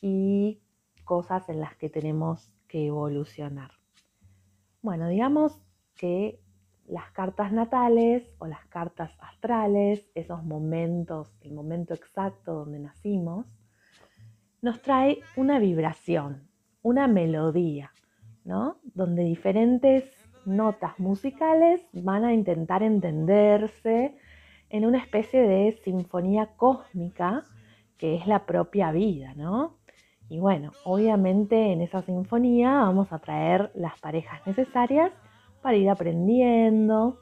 y 0.00 0.60
cosas 1.04 1.48
en 1.48 1.60
las 1.60 1.76
que 1.76 1.90
tenemos 1.90 2.50
que 2.68 2.86
evolucionar. 2.86 3.72
Bueno, 4.80 5.08
digamos 5.08 5.60
que 5.96 6.40
las 6.86 7.10
cartas 7.12 7.52
natales 7.52 8.30
o 8.38 8.46
las 8.46 8.64
cartas 8.66 9.10
astrales, 9.20 10.10
esos 10.14 10.44
momentos, 10.44 11.34
el 11.40 11.52
momento 11.52 11.94
exacto 11.94 12.54
donde 12.54 12.78
nacimos, 12.78 13.46
nos 14.60 14.80
trae 14.82 15.20
una 15.36 15.58
vibración, 15.58 16.48
una 16.82 17.08
melodía, 17.08 17.92
¿no? 18.44 18.78
Donde 18.94 19.24
diferentes 19.24 20.04
notas 20.44 20.98
musicales 20.98 21.86
van 21.92 22.24
a 22.24 22.34
intentar 22.34 22.82
entenderse 22.82 24.16
en 24.68 24.86
una 24.86 24.98
especie 24.98 25.42
de 25.42 25.72
sinfonía 25.84 26.46
cósmica 26.56 27.44
que 27.98 28.16
es 28.16 28.26
la 28.26 28.46
propia 28.46 28.90
vida, 28.90 29.34
¿no? 29.34 29.78
Y 30.28 30.38
bueno, 30.40 30.72
obviamente 30.84 31.72
en 31.72 31.82
esa 31.82 32.02
sinfonía 32.02 32.72
vamos 32.72 33.12
a 33.12 33.18
traer 33.18 33.70
las 33.74 34.00
parejas 34.00 34.44
necesarias 34.46 35.12
para 35.62 35.76
ir 35.76 35.88
aprendiendo 35.88 37.20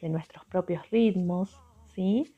de 0.00 0.08
nuestros 0.08 0.44
propios 0.46 0.88
ritmos, 0.90 1.60
¿sí? 1.88 2.34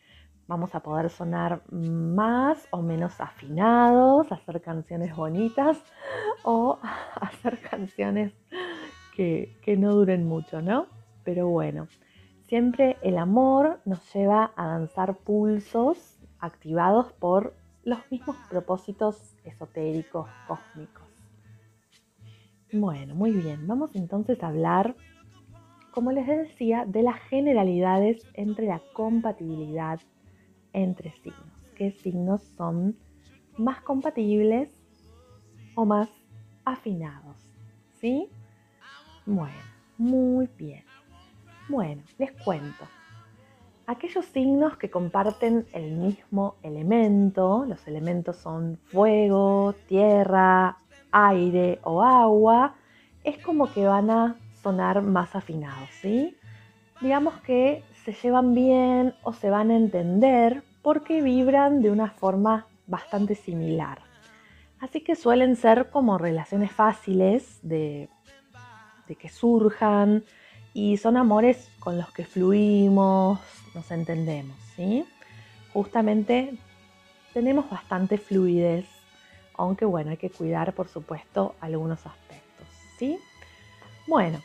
Vamos 0.48 0.74
a 0.74 0.80
poder 0.80 1.08
sonar 1.10 1.62
más 1.70 2.66
o 2.70 2.82
menos 2.82 3.20
afinados, 3.20 4.32
hacer 4.32 4.60
canciones 4.60 5.14
bonitas 5.14 5.82
o 6.44 6.78
hacer 7.20 7.60
canciones 7.60 8.32
que, 9.14 9.56
que 9.62 9.76
no 9.76 9.94
duren 9.94 10.26
mucho, 10.26 10.60
¿no? 10.60 10.86
Pero 11.24 11.48
bueno, 11.48 11.86
siempre 12.48 12.96
el 13.02 13.18
amor 13.18 13.80
nos 13.84 14.12
lleva 14.12 14.52
a 14.56 14.66
danzar 14.66 15.18
pulsos 15.18 16.18
activados 16.38 17.12
por 17.12 17.54
los 17.84 17.98
mismos 18.10 18.36
propósitos 18.48 19.34
esotéricos, 19.44 20.28
cósmicos. 20.46 21.02
Bueno, 22.72 23.14
muy 23.14 23.32
bien, 23.32 23.66
vamos 23.66 23.94
entonces 23.94 24.42
a 24.42 24.48
hablar, 24.48 24.96
como 25.92 26.10
les 26.10 26.26
decía, 26.26 26.84
de 26.86 27.02
las 27.02 27.20
generalidades 27.28 28.26
entre 28.34 28.66
la 28.66 28.80
compatibilidad 28.94 30.00
entre 30.72 31.12
signos. 31.22 31.70
¿Qué 31.76 31.92
signos 31.92 32.42
son 32.56 32.96
más 33.58 33.82
compatibles 33.82 34.70
o 35.74 35.84
más 35.84 36.08
afinados? 36.64 37.36
¿Sí? 38.00 38.28
Bueno, 39.26 39.54
muy 39.98 40.48
bien. 40.58 40.82
Bueno, 41.68 42.02
les 42.18 42.32
cuento. 42.42 42.88
Aquellos 43.86 44.24
signos 44.26 44.78
que 44.78 44.90
comparten 44.90 45.66
el 45.74 45.92
mismo 45.92 46.56
elemento, 46.62 47.66
los 47.66 47.86
elementos 47.86 48.36
son 48.36 48.78
fuego, 48.86 49.74
tierra, 49.88 50.78
aire 51.10 51.80
o 51.84 52.02
agua, 52.02 52.76
es 53.24 53.38
como 53.44 53.70
que 53.70 53.84
van 53.86 54.10
a 54.10 54.36
sonar 54.62 55.02
más 55.02 55.34
afinados, 55.34 55.88
¿sí? 56.00 56.36
Digamos 57.00 57.40
que 57.40 57.84
se 58.04 58.12
llevan 58.12 58.54
bien 58.54 59.14
o 59.22 59.32
se 59.32 59.50
van 59.50 59.70
a 59.70 59.76
entender 59.76 60.62
porque 60.82 61.22
vibran 61.22 61.82
de 61.82 61.90
una 61.90 62.10
forma 62.10 62.66
bastante 62.86 63.34
similar. 63.34 63.98
Así 64.80 65.00
que 65.00 65.14
suelen 65.16 65.56
ser 65.56 65.90
como 65.90 66.18
relaciones 66.18 66.72
fáciles 66.72 67.60
de 67.62 68.08
que 69.18 69.28
surjan 69.28 70.24
y 70.72 70.96
son 70.96 71.18
amores 71.18 71.70
con 71.80 71.98
los 71.98 72.10
que 72.12 72.24
fluimos, 72.24 73.38
nos 73.74 73.90
entendemos, 73.90 74.56
¿sí? 74.74 75.04
Justamente 75.74 76.56
tenemos 77.34 77.68
bastante 77.68 78.16
fluidez, 78.16 78.86
aunque 79.54 79.84
bueno, 79.84 80.12
hay 80.12 80.16
que 80.16 80.30
cuidar 80.30 80.72
por 80.72 80.88
supuesto 80.88 81.54
algunos 81.60 82.06
aspectos, 82.06 82.66
¿sí? 82.98 83.18
Bueno, 84.06 84.40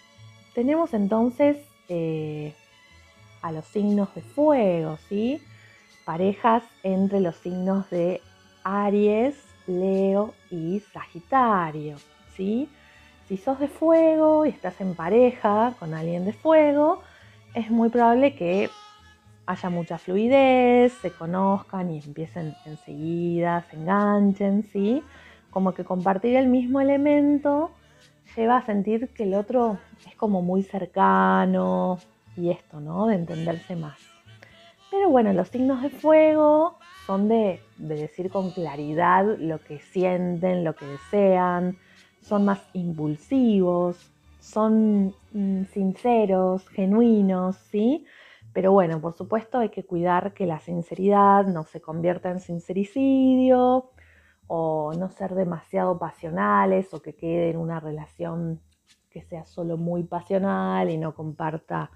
tenemos 0.58 0.96
entonces 0.96 1.56
eh, 1.88 2.52
a 3.44 3.52
los 3.52 3.64
signos 3.66 4.16
de 4.16 4.24
fuego, 4.24 4.98
¿sí? 5.08 5.40
Parejas 6.04 6.64
entre 6.82 7.20
los 7.20 7.36
signos 7.36 7.88
de 7.92 8.22
Aries, 8.64 9.36
Leo 9.68 10.34
y 10.50 10.80
Sagitario, 10.92 11.98
¿sí? 12.36 12.68
Si 13.28 13.38
sos 13.38 13.60
de 13.60 13.68
fuego 13.68 14.48
y 14.48 14.50
estás 14.50 14.82
en 14.82 14.96
pareja 14.96 15.76
con 15.78 15.94
alguien 15.94 16.26
de 16.26 16.34
fuego, 16.34 17.04
es 17.54 17.70
muy 17.70 17.90
probable 17.90 18.34
que 18.34 18.72
haya 19.46 19.70
mucha 19.70 20.00
fluidez, 20.00 20.92
se 21.04 21.12
conozcan 21.12 21.92
y 21.92 22.00
empiecen 22.00 22.56
enseguida, 22.66 23.64
se 23.70 23.76
enganchen, 23.76 24.64
¿sí? 24.74 25.04
Como 25.52 25.76
que 25.76 25.84
compartir 25.84 26.36
el 26.36 26.48
mismo 26.48 26.82
elemento 26.82 27.70
lleva 28.38 28.58
a 28.58 28.66
sentir 28.66 29.10
que 29.10 29.24
el 29.24 29.34
otro 29.34 29.80
es 30.08 30.16
como 30.16 30.42
muy 30.42 30.62
cercano 30.62 31.98
y 32.36 32.52
esto, 32.52 32.80
¿no? 32.80 33.08
De 33.08 33.16
entenderse 33.16 33.76
más. 33.76 34.00
Pero 34.92 35.10
bueno, 35.10 35.34
los 35.34 35.50
signos 35.50 35.82
de 35.82 35.90
fuego 35.90 36.78
son 37.08 37.28
de, 37.28 37.60
de 37.78 37.96
decir 37.96 38.30
con 38.30 38.52
claridad 38.52 39.26
lo 39.40 39.60
que 39.60 39.80
sienten, 39.80 40.64
lo 40.64 40.76
que 40.76 40.86
desean, 40.86 41.78
son 42.22 42.46
más 42.46 42.62
impulsivos, 42.74 44.12
son 44.40 45.16
mm, 45.34 45.64
sinceros, 45.74 46.70
genuinos, 46.70 47.58
¿sí? 47.72 48.06
Pero 48.54 48.72
bueno, 48.72 49.02
por 49.02 49.14
supuesto 49.14 49.58
hay 49.58 49.70
que 49.70 49.84
cuidar 49.84 50.34
que 50.34 50.46
la 50.46 50.60
sinceridad 50.60 51.46
no 51.46 51.64
se 51.64 51.82
convierta 51.82 52.30
en 52.30 52.40
sincericidio 52.40 53.90
o 54.48 54.94
no 54.94 55.10
ser 55.10 55.36
demasiado 55.36 56.00
pasionales 56.00 56.94
o 56.94 57.02
que 57.02 57.16
quede 57.16 57.50
en 57.50 57.58
una 57.58 57.80
relación 57.80 58.62
que 59.10 59.22
sea 59.22 59.46
solo 59.46 59.78
muy 59.78 60.04
pasional 60.04 60.90
y 60.90 60.98
no 60.98 61.14
comparta 61.14 61.92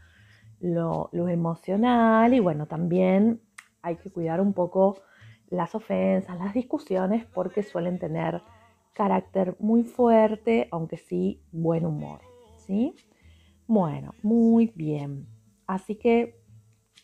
lo, 0.60 1.10
emocional. 1.14 2.34
Y 2.34 2.40
bueno, 2.40 2.68
también 2.68 3.42
hay 3.82 3.96
que 3.98 4.12
cuidar 4.12 4.42
un 4.42 4.54
poco 4.54 4.98
las 5.50 5.76
ofensas, 5.76 6.38
las 6.38 6.54
discusiones 6.54 7.26
porque 7.26 7.64
suelen 7.64 8.00
tener 8.00 8.42
carácter 8.94 9.56
muy 9.60 9.84
fuerte, 9.84 10.68
aunque 10.72 10.98
sí 10.98 11.42
buen 11.52 11.86
humor, 11.86 12.22
¿sí? 12.58 12.94
Bueno, 13.68 14.14
muy 14.22 14.72
bien. 14.76 15.28
Así 15.66 15.96
que 15.96 16.42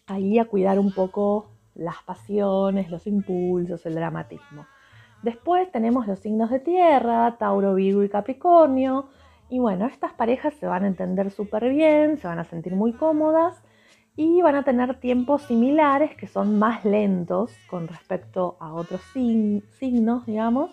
ahí 0.06 0.40
a 0.40 0.46
cuidar 0.46 0.80
un 0.80 0.92
poco 0.92 1.52
las 1.76 2.04
pasiones, 2.04 2.90
los 2.90 3.08
impulsos, 3.08 3.86
el 3.86 3.96
dramatismo. 3.96 4.66
Después 5.24 5.72
tenemos 5.72 6.08
los 6.08 6.20
signos 6.20 6.50
de 6.50 6.60
tierra, 6.60 7.38
Tauro, 7.38 7.76
Virgo 7.76 8.04
y 8.04 8.10
Capricornio. 8.10 9.10
Y 9.50 9.60
bueno, 9.60 9.86
estas 9.86 10.14
parejas 10.14 10.54
se 10.56 10.68
van 10.68 10.84
a 10.84 10.88
entender 10.88 11.32
súper 11.32 11.70
bien, 11.70 12.18
se 12.18 12.28
van 12.28 12.40
a 12.40 12.44
sentir 12.44 12.76
muy 12.76 12.94
cómodas 12.94 13.64
y 14.16 14.42
van 14.42 14.56
a 14.56 14.64
tener 14.64 15.00
tiempos 15.00 15.44
similares 15.44 16.16
que 16.16 16.28
son 16.28 16.58
más 16.58 16.84
lentos 16.84 17.56
con 17.70 17.88
respecto 17.88 18.58
a 18.60 18.74
otros 18.74 19.02
signos, 19.14 20.26
digamos, 20.26 20.72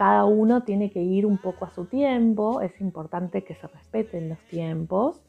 cada 0.00 0.24
uno 0.24 0.62
tiene 0.62 0.90
que 0.90 1.02
ir 1.02 1.26
un 1.26 1.36
poco 1.36 1.66
a 1.66 1.70
su 1.70 1.84
tiempo, 1.84 2.62
es 2.62 2.80
importante 2.80 3.44
que 3.44 3.54
se 3.54 3.66
respeten 3.66 4.30
los 4.30 4.38
tiempos. 4.44 5.20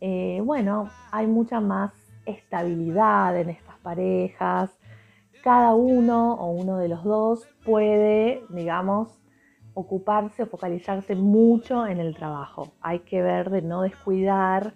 Eh, 0.00 0.40
bueno, 0.44 0.90
hay 1.10 1.26
mucha 1.26 1.58
más 1.58 1.92
estabilidad 2.24 3.36
en 3.36 3.50
estas 3.50 3.76
parejas, 3.78 4.70
cada 5.46 5.76
uno 5.76 6.34
o 6.34 6.50
uno 6.50 6.76
de 6.78 6.88
los 6.88 7.04
dos 7.04 7.46
puede, 7.64 8.42
digamos, 8.48 9.16
ocuparse 9.74 10.42
o 10.42 10.46
focalizarse 10.46 11.14
mucho 11.14 11.86
en 11.86 12.00
el 12.00 12.16
trabajo. 12.16 12.72
Hay 12.80 12.98
que 12.98 13.22
ver 13.22 13.50
de 13.50 13.62
no 13.62 13.82
descuidar 13.82 14.74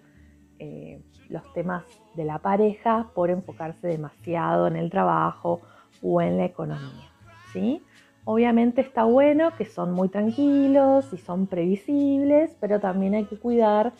eh, 0.59 1.03
los 1.27 1.43
temas 1.51 1.83
de 2.15 2.23
la 2.23 2.39
pareja 2.39 3.09
por 3.13 3.31
enfocarse 3.31 3.85
demasiado 3.85 4.65
en 4.67 4.77
el 4.77 4.89
trabajo 4.89 5.59
o 6.01 6.21
en 6.21 6.37
la 6.37 6.45
economía. 6.45 7.11
¿sí? 7.51 7.83
Obviamente 8.23 8.79
está 8.79 9.03
bueno 9.03 9.51
que 9.57 9.65
son 9.65 9.91
muy 9.91 10.07
tranquilos 10.07 11.11
y 11.11 11.17
son 11.17 11.47
previsibles, 11.47 12.55
pero 12.61 12.79
también 12.79 13.13
hay 13.15 13.25
que 13.25 13.37
cuidar 13.37 13.91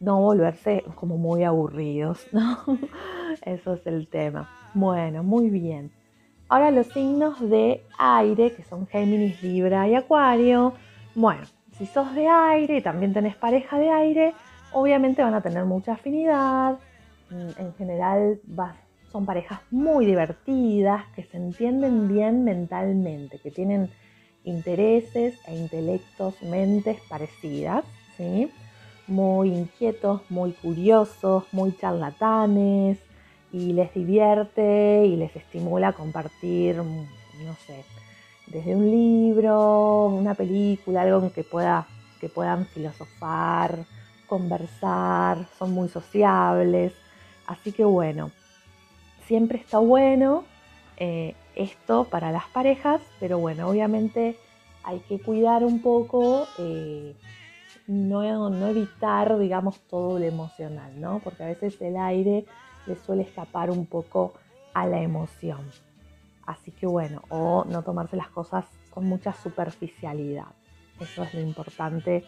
no 0.00 0.22
volverse 0.22 0.84
como 0.94 1.18
muy 1.18 1.44
aburridos, 1.44 2.26
¿no? 2.32 2.60
Eso 3.42 3.74
es 3.74 3.86
el 3.86 4.08
tema. 4.08 4.48
Bueno, 4.72 5.22
muy 5.22 5.50
bien. 5.50 5.97
Ahora 6.48 6.70
los 6.70 6.86
signos 6.88 7.40
de 7.40 7.84
aire, 7.98 8.54
que 8.54 8.62
son 8.62 8.86
Géminis, 8.86 9.42
Libra 9.42 9.86
y 9.86 9.94
Acuario. 9.94 10.72
Bueno, 11.14 11.42
si 11.76 11.84
sos 11.84 12.14
de 12.14 12.26
aire 12.26 12.78
y 12.78 12.82
también 12.82 13.12
tenés 13.12 13.36
pareja 13.36 13.78
de 13.78 13.90
aire, 13.90 14.34
obviamente 14.72 15.22
van 15.22 15.34
a 15.34 15.42
tener 15.42 15.66
mucha 15.66 15.92
afinidad. 15.92 16.78
Mm, 17.30 17.60
en 17.60 17.74
general 17.74 18.40
son 19.12 19.26
parejas 19.26 19.60
muy 19.70 20.06
divertidas, 20.06 21.04
que 21.14 21.24
se 21.24 21.36
entienden 21.36 22.08
bien 22.08 22.44
mentalmente, 22.44 23.38
que 23.38 23.50
tienen 23.50 23.90
intereses 24.44 25.38
e 25.46 25.54
intelectos, 25.54 26.40
mentes 26.42 26.98
parecidas, 27.08 27.84
¿sí? 28.16 28.50
muy 29.06 29.48
inquietos, 29.50 30.22
muy 30.30 30.52
curiosos, 30.52 31.44
muy 31.52 31.76
charlatanes, 31.76 32.98
y 33.52 33.72
les 33.72 33.92
divierte 33.94 35.04
y 35.06 35.16
les 35.16 35.34
estimula 35.34 35.92
compartir, 35.92 36.76
no 36.76 37.54
sé, 37.66 37.84
desde 38.46 38.74
un 38.74 38.90
libro, 38.90 40.06
una 40.06 40.34
película, 40.34 41.02
algo 41.02 41.32
que, 41.32 41.44
pueda, 41.44 41.86
que 42.20 42.28
puedan 42.28 42.66
filosofar 42.66 43.86
conversar, 44.28 45.46
son 45.58 45.72
muy 45.72 45.88
sociables. 45.88 46.92
Así 47.46 47.72
que 47.72 47.84
bueno, 47.84 48.30
siempre 49.26 49.58
está 49.58 49.78
bueno 49.78 50.44
eh, 50.98 51.34
esto 51.56 52.04
para 52.04 52.30
las 52.30 52.46
parejas, 52.48 53.00
pero 53.18 53.38
bueno, 53.38 53.68
obviamente 53.68 54.36
hay 54.84 55.00
que 55.00 55.20
cuidar 55.20 55.64
un 55.64 55.82
poco, 55.82 56.46
eh, 56.58 57.14
no, 57.88 58.50
no, 58.50 58.66
evitar, 58.68 59.38
digamos, 59.38 59.80
todo 59.88 60.18
lo 60.18 60.24
emocional, 60.24 61.00
¿no? 61.00 61.20
Porque 61.24 61.42
a 61.42 61.46
veces 61.46 61.80
el 61.80 61.96
aire 61.96 62.44
le 62.88 62.96
suele 62.96 63.22
escapar 63.22 63.70
un 63.70 63.86
poco 63.86 64.32
a 64.74 64.86
la 64.86 65.00
emoción. 65.00 65.60
Así 66.46 66.70
que 66.72 66.86
bueno, 66.86 67.22
o 67.28 67.64
no 67.64 67.82
tomarse 67.82 68.16
las 68.16 68.28
cosas 68.28 68.64
con 68.90 69.04
mucha 69.04 69.32
superficialidad. 69.32 70.48
Eso 70.98 71.22
es 71.22 71.34
lo 71.34 71.40
importante 71.40 72.24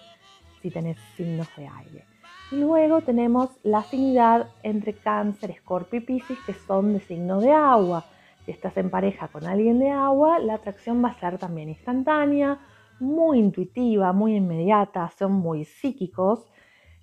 si 0.61 0.71
tenés 0.71 0.99
signos 1.17 1.49
de 1.57 1.67
aire. 1.67 2.05
Y 2.53 2.57
luego 2.57 3.01
tenemos 3.01 3.51
la 3.63 3.79
afinidad 3.79 4.51
entre 4.63 4.95
cáncer, 4.95 5.51
escorpio 5.53 6.01
y 6.01 6.03
piscis, 6.03 6.39
que 6.45 6.53
son 6.53 6.93
de 6.93 7.01
signo 7.01 7.41
de 7.41 7.53
agua. 7.53 8.05
Si 8.45 8.51
estás 8.51 8.77
en 8.77 8.91
pareja 8.91 9.29
con 9.29 9.47
alguien 9.47 9.79
de 9.79 9.91
agua, 9.91 10.39
la 10.39 10.55
atracción 10.55 11.03
va 11.05 11.11
a 11.11 11.21
ser 11.21 11.39
también 11.39 11.69
instantánea, 11.69 12.59
muy 12.99 13.39
intuitiva, 13.39 14.13
muy 14.13 14.37
inmediata, 14.37 15.11
son 15.17 15.33
muy 15.33 15.65
psíquicos, 15.65 16.47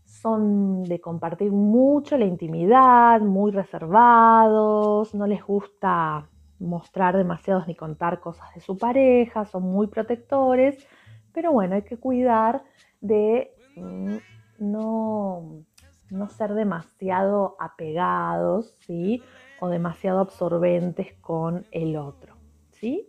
son 0.08 0.84
de 0.84 1.02
compartir 1.02 1.52
mucho 1.52 2.18
la 2.18 2.26
intimidad, 2.26 3.20
muy 3.20 3.52
reservados, 3.52 5.14
no 5.14 5.28
les 5.28 5.44
gusta 5.44 6.30
mostrar 6.60 7.18
demasiados 7.18 7.68
ni 7.68 7.76
contar 7.76 8.20
cosas 8.20 8.54
de 8.56 8.62
su 8.62 8.78
pareja, 8.78 9.46
son 9.46 9.64
muy 9.64 9.88
protectores, 9.88 10.88
pero 11.34 11.52
bueno, 11.52 11.76
hay 11.76 11.84
que 11.84 11.98
cuidar 11.98 12.64
de 13.02 13.52
mm, 13.76 14.16
no, 14.60 15.64
no 16.10 16.30
ser 16.30 16.54
demasiado 16.54 17.58
apegados, 17.60 18.74
¿sí? 18.80 19.22
O 19.60 19.68
demasiado 19.68 20.20
absorbentes 20.20 21.14
con 21.20 21.66
el 21.72 21.98
otro, 21.98 22.38
¿sí? 22.72 23.08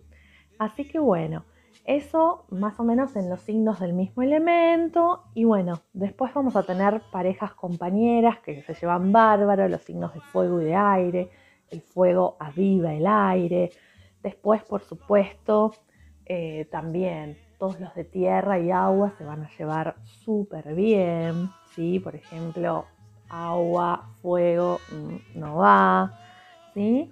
Así 0.58 0.88
que 0.88 0.98
bueno, 0.98 1.44
eso 1.88 2.44
más 2.50 2.78
o 2.78 2.84
menos 2.84 3.16
en 3.16 3.30
los 3.30 3.40
signos 3.40 3.80
del 3.80 3.94
mismo 3.94 4.22
elemento. 4.22 5.24
Y 5.34 5.44
bueno, 5.44 5.80
después 5.94 6.32
vamos 6.34 6.54
a 6.54 6.62
tener 6.62 7.00
parejas 7.10 7.54
compañeras 7.54 8.38
que 8.40 8.62
se 8.62 8.74
llevan 8.74 9.10
bárbaro, 9.10 9.66
los 9.68 9.80
signos 9.80 10.12
de 10.12 10.20
fuego 10.20 10.60
y 10.60 10.66
de 10.66 10.76
aire. 10.76 11.30
El 11.70 11.80
fuego 11.80 12.36
aviva 12.38 12.92
el 12.92 13.06
aire. 13.06 13.70
Después, 14.22 14.62
por 14.64 14.82
supuesto, 14.82 15.72
eh, 16.26 16.66
también 16.70 17.38
todos 17.58 17.80
los 17.80 17.94
de 17.94 18.04
tierra 18.04 18.58
y 18.58 18.70
agua 18.70 19.14
se 19.16 19.24
van 19.24 19.44
a 19.44 19.50
llevar 19.56 19.96
súper 20.04 20.74
bien, 20.74 21.48
¿sí? 21.74 22.00
Por 22.00 22.14
ejemplo, 22.14 22.84
agua, 23.30 24.10
fuego, 24.20 24.78
mm, 24.92 25.40
no 25.40 25.56
va, 25.56 26.12
¿sí? 26.74 27.10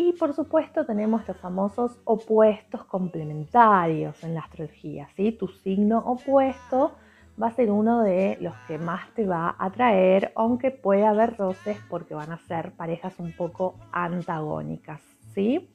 Y 0.00 0.12
por 0.12 0.32
supuesto 0.32 0.86
tenemos 0.86 1.26
los 1.26 1.36
famosos 1.38 1.98
opuestos 2.04 2.84
complementarios 2.84 4.22
en 4.22 4.34
la 4.34 4.42
astrología, 4.42 5.08
¿sí? 5.16 5.32
Tu 5.32 5.48
signo 5.48 5.98
opuesto 5.98 6.92
va 7.42 7.48
a 7.48 7.50
ser 7.50 7.72
uno 7.72 8.04
de 8.04 8.38
los 8.40 8.54
que 8.68 8.78
más 8.78 9.12
te 9.14 9.26
va 9.26 9.56
a 9.58 9.66
atraer, 9.66 10.30
aunque 10.36 10.70
puede 10.70 11.04
haber 11.04 11.36
roces 11.36 11.78
porque 11.90 12.14
van 12.14 12.30
a 12.30 12.38
ser 12.38 12.70
parejas 12.76 13.18
un 13.18 13.32
poco 13.32 13.74
antagónicas, 13.90 15.02
¿sí? 15.34 15.68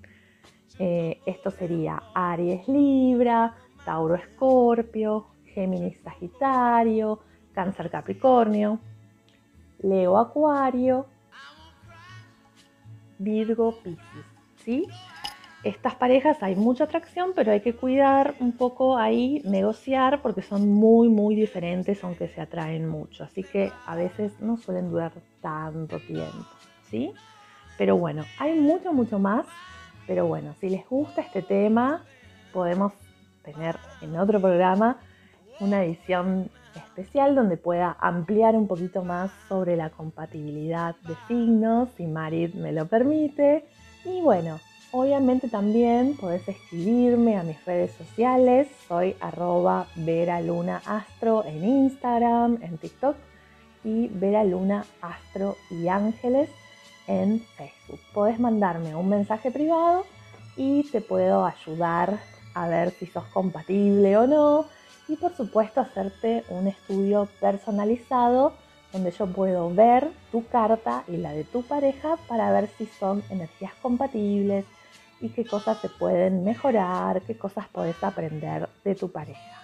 Eh, 0.79 1.19
esto 1.25 1.51
sería 1.51 2.01
Aries 2.15 2.65
Libra, 2.69 3.55
Tauro 3.83 4.15
Escorpio, 4.15 5.27
Géminis 5.47 5.99
Sagitario, 5.99 7.19
Cáncer 7.51 7.89
Capricornio, 7.89 8.79
Leo 9.79 10.17
Acuario, 10.17 11.07
Virgo 13.17 13.77
Piscis, 13.83 14.25
¿sí? 14.63 14.87
Estas 15.63 15.95
parejas 15.95 16.43
hay 16.43 16.55
mucha 16.55 16.83
atracción, 16.83 17.31
pero 17.33 17.53
hay 17.53 17.61
que 17.61 17.73
cuidar 17.73 18.35
un 18.41 18.51
poco 18.51 18.97
ahí, 18.97 19.41
negociar, 19.45 20.21
porque 20.21 20.41
son 20.41 20.69
muy, 20.69 21.07
muy 21.07 21.35
diferentes, 21.35 22.03
aunque 22.03 22.27
se 22.27 22.41
atraen 22.41 22.87
mucho. 22.87 23.23
Así 23.23 23.43
que 23.43 23.71
a 23.85 23.95
veces 23.95 24.41
no 24.41 24.57
suelen 24.57 24.89
durar 24.89 25.13
tanto 25.41 25.99
tiempo, 25.99 26.45
¿sí? 26.89 27.13
Pero 27.77 27.95
bueno, 27.95 28.25
hay 28.39 28.59
mucho, 28.59 28.91
mucho 28.91 29.19
más. 29.19 29.45
Pero 30.05 30.27
bueno, 30.27 30.53
si 30.59 30.69
les 30.69 30.85
gusta 30.85 31.21
este 31.21 31.41
tema, 31.41 32.03
podemos 32.51 32.91
tener 33.41 33.77
en 34.01 34.17
otro 34.17 34.41
programa 34.41 34.97
una 35.61 35.83
edición 35.83 36.49
especial 36.75 37.35
donde 37.35 37.57
pueda 37.57 37.97
ampliar 37.99 38.55
un 38.55 38.67
poquito 38.67 39.03
más 39.03 39.31
sobre 39.47 39.75
la 39.75 39.89
compatibilidad 39.89 40.95
de 41.07 41.15
signos, 41.27 41.89
si 41.97 42.05
Marit 42.07 42.53
me 42.55 42.71
lo 42.71 42.87
permite. 42.87 43.65
Y 44.05 44.21
bueno, 44.21 44.59
obviamente 44.91 45.49
también 45.49 46.15
podés 46.17 46.47
escribirme 46.47 47.37
a 47.37 47.43
mis 47.43 47.63
redes 47.65 47.91
sociales. 47.91 48.67
Soy 48.87 49.15
arroba 49.19 49.87
Vera 49.95 50.41
Luna 50.41 50.81
Astro 50.85 51.43
en 51.45 51.63
Instagram, 51.63 52.59
en 52.61 52.77
TikTok 52.77 53.15
y 53.83 54.07
Vera 54.07 54.43
Luna 54.43 54.85
Astro 55.01 55.55
y 55.69 55.87
Ángeles 55.87 56.49
en 57.07 57.39
Facebook. 57.57 57.99
Podés 58.13 58.39
mandarme 58.39 58.95
un 58.95 59.09
mensaje 59.09 59.51
privado 59.51 60.05
y 60.55 60.89
te 60.91 61.01
puedo 61.01 61.45
ayudar 61.45 62.19
a 62.53 62.67
ver 62.67 62.91
si 62.91 63.07
sos 63.07 63.25
compatible 63.25 64.15
o 64.17 64.27
no 64.27 64.65
y 65.07 65.15
por 65.15 65.35
supuesto 65.35 65.81
hacerte 65.81 66.43
un 66.49 66.67
estudio 66.67 67.27
personalizado 67.39 68.53
donde 68.91 69.11
yo 69.11 69.25
puedo 69.27 69.73
ver 69.73 70.11
tu 70.31 70.45
carta 70.47 71.03
y 71.07 71.17
la 71.17 71.33
de 71.33 71.43
tu 71.43 71.63
pareja 71.63 72.17
para 72.27 72.51
ver 72.51 72.67
si 72.77 72.85
son 72.85 73.23
energías 73.29 73.73
compatibles 73.81 74.65
y 75.19 75.29
qué 75.29 75.45
cosas 75.45 75.79
se 75.79 75.89
pueden 75.89 76.43
mejorar, 76.43 77.21
qué 77.23 77.37
cosas 77.37 77.67
podés 77.69 78.01
aprender 78.03 78.69
de 78.83 78.95
tu 78.95 79.11
pareja. 79.11 79.61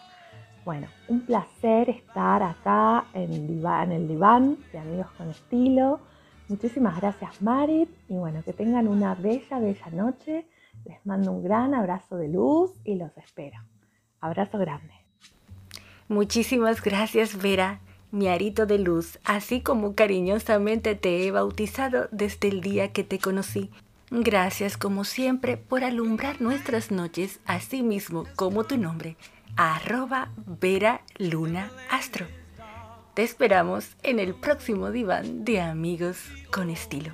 Bueno, 0.65 0.87
un 1.07 1.21
placer 1.21 1.89
estar 1.89 2.41
acá 2.43 3.05
en, 3.13 3.33
en 3.33 3.91
el 3.91 4.07
diván 4.07 4.57
de 4.71 4.79
Amigos 4.79 5.07
con 5.17 5.29
Estilo. 5.29 5.99
Muchísimas 6.47 6.99
gracias 6.99 7.41
Marit 7.41 7.89
y 8.07 8.15
bueno, 8.15 8.41
que 8.43 8.53
tengan 8.53 8.87
una 8.87 9.15
bella, 9.15 9.59
bella 9.59 9.89
noche. 9.91 10.47
Les 10.85 11.05
mando 11.05 11.31
un 11.31 11.43
gran 11.43 11.73
abrazo 11.73 12.17
de 12.17 12.29
luz 12.29 12.71
y 12.83 12.95
los 12.95 13.15
espero. 13.17 13.59
Abrazo 14.21 14.57
grande. 14.57 14.98
Muchísimas 16.09 16.81
gracias 16.81 17.39
Vera, 17.39 17.81
mi 18.09 18.29
arito 18.29 18.65
de 18.65 18.79
luz, 18.79 19.19
así 19.25 19.61
como 19.61 19.93
cariñosamente 19.93 20.95
te 20.95 21.23
he 21.23 21.29
bautizado 21.29 22.07
desde 22.11 22.47
el 22.47 22.61
día 22.61 22.91
que 22.91 23.03
te 23.03 23.19
conocí. 23.19 23.69
Gracias 24.09 24.75
como 24.75 25.03
siempre 25.03 25.55
por 25.55 25.83
alumbrar 25.83 26.41
nuestras 26.41 26.89
noches, 26.89 27.39
así 27.45 27.83
mismo 27.83 28.25
como 28.35 28.63
tu 28.63 28.75
nombre, 28.75 29.17
arroba 29.55 30.31
Vera 30.59 31.03
Luna 31.19 31.71
Astro. 31.91 32.25
Te 33.13 33.21
esperamos 33.21 33.95
en 34.01 34.17
el 34.17 34.33
próximo 34.33 34.89
diván 34.89 35.45
de 35.45 35.61
amigos 35.61 36.17
con 36.51 36.71
estilo. 36.71 37.11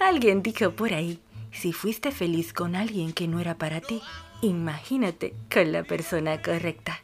Alguien 0.00 0.42
dijo 0.42 0.70
por 0.70 0.94
ahí, 0.94 1.20
si 1.52 1.74
fuiste 1.74 2.10
feliz 2.10 2.54
con 2.54 2.74
alguien 2.74 3.12
que 3.12 3.28
no 3.28 3.38
era 3.38 3.58
para 3.58 3.82
ti, 3.82 4.00
imagínate 4.40 5.34
con 5.52 5.72
la 5.72 5.82
persona 5.82 6.40
correcta. 6.40 6.98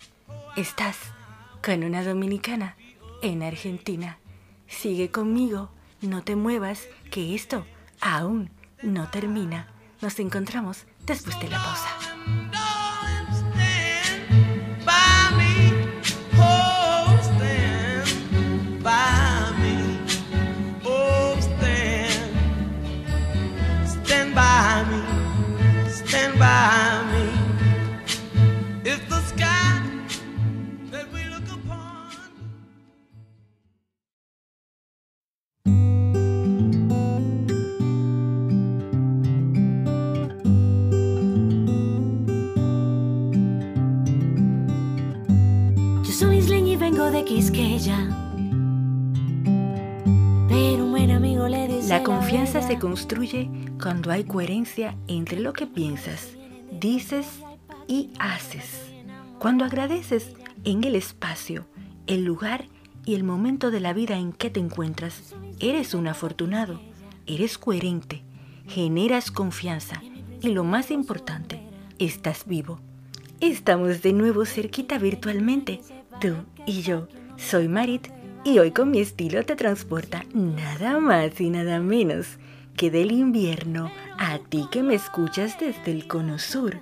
Estás 0.58 0.96
con 1.64 1.84
una 1.84 2.02
dominicana 2.02 2.74
en 3.22 3.44
Argentina. 3.44 4.18
Sigue 4.66 5.08
conmigo, 5.08 5.70
no 6.00 6.24
te 6.24 6.34
muevas, 6.34 6.88
que 7.12 7.36
esto 7.36 7.64
aún 8.00 8.50
no 8.82 9.08
termina. 9.08 9.68
Nos 10.00 10.18
encontramos 10.18 10.84
después 11.06 11.38
de 11.38 11.48
la 11.48 11.62
pausa. 11.62 12.07
La 51.88 52.02
confianza 52.02 52.60
se 52.60 52.78
construye 52.78 53.50
cuando 53.80 54.10
hay 54.10 54.24
coherencia 54.24 54.94
entre 55.06 55.40
lo 55.40 55.54
que 55.54 55.66
piensas, 55.66 56.36
dices 56.70 57.26
y 57.86 58.10
haces. 58.18 58.92
Cuando 59.38 59.64
agradeces 59.64 60.32
en 60.64 60.84
el 60.84 60.94
espacio, 60.94 61.66
el 62.06 62.24
lugar 62.24 62.66
y 63.06 63.14
el 63.14 63.24
momento 63.24 63.70
de 63.70 63.80
la 63.80 63.94
vida 63.94 64.18
en 64.18 64.32
que 64.32 64.50
te 64.50 64.60
encuentras, 64.60 65.34
eres 65.60 65.94
un 65.94 66.08
afortunado, 66.08 66.78
eres 67.26 67.56
coherente, 67.56 68.22
generas 68.66 69.30
confianza 69.30 70.02
y 70.42 70.50
lo 70.50 70.64
más 70.64 70.90
importante, 70.90 71.62
estás 71.98 72.44
vivo. 72.46 72.80
Estamos 73.40 74.02
de 74.02 74.12
nuevo 74.12 74.44
cerquita 74.44 74.98
virtualmente, 74.98 75.80
tú 76.20 76.34
y 76.66 76.82
yo. 76.82 77.08
Soy 77.38 77.68
Marit 77.68 78.08
y 78.44 78.58
hoy 78.58 78.72
con 78.72 78.90
mi 78.90 78.98
estilo 78.98 79.42
te 79.44 79.54
transporta 79.54 80.24
nada 80.34 80.98
más 80.98 81.40
y 81.40 81.48
nada 81.48 81.78
menos 81.78 82.36
que 82.76 82.90
del 82.90 83.12
invierno. 83.12 83.90
A 84.18 84.38
ti 84.38 84.66
que 84.70 84.82
me 84.82 84.94
escuchas 84.94 85.56
desde 85.58 85.92
el 85.92 86.08
cono 86.08 86.38
sur, 86.38 86.78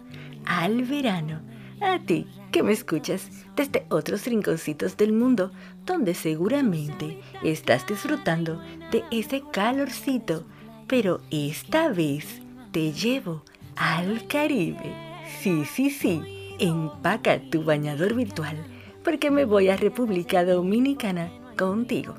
al 0.47 0.83
verano, 0.83 1.43
a 1.81 1.99
ti 2.01 2.27
que 2.51 2.63
me 2.63 2.73
escuchas 2.73 3.29
desde 3.55 3.87
otros 3.91 4.25
rinconcitos 4.25 4.97
del 4.97 5.13
mundo 5.13 5.53
donde 5.85 6.15
seguramente 6.15 7.21
estás 7.45 7.87
disfrutando 7.87 8.61
de 8.91 9.05
ese 9.13 9.43
calorcito, 9.53 10.45
pero 10.89 11.21
esta 11.31 11.91
vez 11.91 12.41
te 12.73 12.93
llevo 12.93 13.45
al 13.77 14.27
Caribe. 14.27 14.95
Sí, 15.43 15.65
sí, 15.67 15.91
sí, 15.91 16.23
empaca 16.59 17.41
tu 17.51 17.63
bañador 17.63 18.15
virtual 18.15 18.57
porque 19.07 19.31
me 19.31 19.45
voy 19.45 19.69
a 19.69 19.77
República 19.77 20.45
Dominicana 20.45 21.31
contigo. 21.57 22.17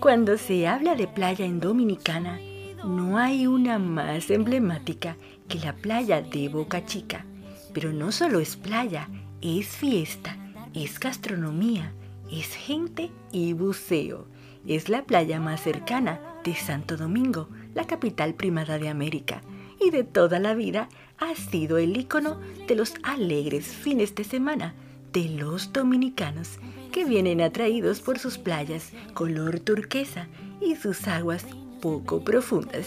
Cuando 0.00 0.36
se 0.36 0.66
habla 0.66 0.96
de 0.96 1.06
playa 1.06 1.44
en 1.44 1.60
Dominicana, 1.60 2.40
no 2.84 3.16
hay 3.16 3.46
una 3.46 3.78
más 3.78 4.28
emblemática 4.32 5.16
que 5.46 5.60
la 5.60 5.72
playa 5.72 6.20
de 6.20 6.48
Boca 6.48 6.84
Chica. 6.84 7.24
Pero 7.72 7.92
no 7.92 8.10
solo 8.10 8.40
es 8.40 8.56
playa, 8.56 9.08
es 9.40 9.68
fiesta, 9.68 10.36
es 10.74 10.98
gastronomía, 10.98 11.92
es 12.28 12.56
gente 12.56 13.12
y 13.30 13.52
buceo. 13.52 14.26
Es 14.66 14.88
la 14.88 15.04
playa 15.04 15.38
más 15.38 15.60
cercana 15.60 16.20
de 16.42 16.56
Santo 16.56 16.96
Domingo, 16.96 17.48
la 17.72 17.86
capital 17.86 18.34
primada 18.34 18.80
de 18.80 18.88
América, 18.88 19.42
y 19.80 19.90
de 19.90 20.02
toda 20.02 20.40
la 20.40 20.54
vida 20.54 20.88
ha 21.18 21.36
sido 21.36 21.78
el 21.78 21.96
icono 21.96 22.40
de 22.66 22.74
los 22.74 22.94
alegres 23.04 23.68
fines 23.68 24.16
de 24.16 24.24
semana 24.24 24.74
de 25.12 25.28
los 25.28 25.72
dominicanos 25.72 26.58
que 26.90 27.04
vienen 27.04 27.40
atraídos 27.40 28.00
por 28.00 28.18
sus 28.18 28.38
playas 28.38 28.92
color 29.14 29.60
turquesa 29.60 30.28
y 30.60 30.76
sus 30.76 31.06
aguas 31.06 31.44
poco 31.80 32.22
profundas. 32.22 32.86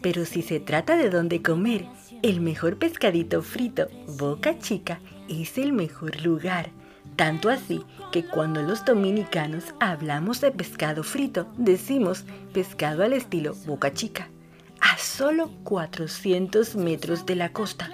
Pero 0.00 0.24
si 0.24 0.42
se 0.42 0.60
trata 0.60 0.96
de 0.96 1.10
dónde 1.10 1.42
comer, 1.42 1.86
el 2.22 2.40
mejor 2.40 2.76
pescadito 2.78 3.42
frito 3.42 3.88
Boca 4.18 4.58
Chica 4.58 5.00
es 5.28 5.58
el 5.58 5.72
mejor 5.72 6.20
lugar. 6.22 6.70
Tanto 7.16 7.48
así 7.48 7.82
que 8.12 8.24
cuando 8.24 8.62
los 8.62 8.84
dominicanos 8.84 9.64
hablamos 9.80 10.40
de 10.40 10.52
pescado 10.52 11.02
frito, 11.02 11.48
decimos 11.56 12.24
pescado 12.52 13.02
al 13.02 13.12
estilo 13.12 13.54
Boca 13.66 13.92
Chica. 13.92 14.28
A 14.80 14.96
solo 14.98 15.50
400 15.64 16.76
metros 16.76 17.26
de 17.26 17.34
la 17.34 17.52
costa, 17.52 17.90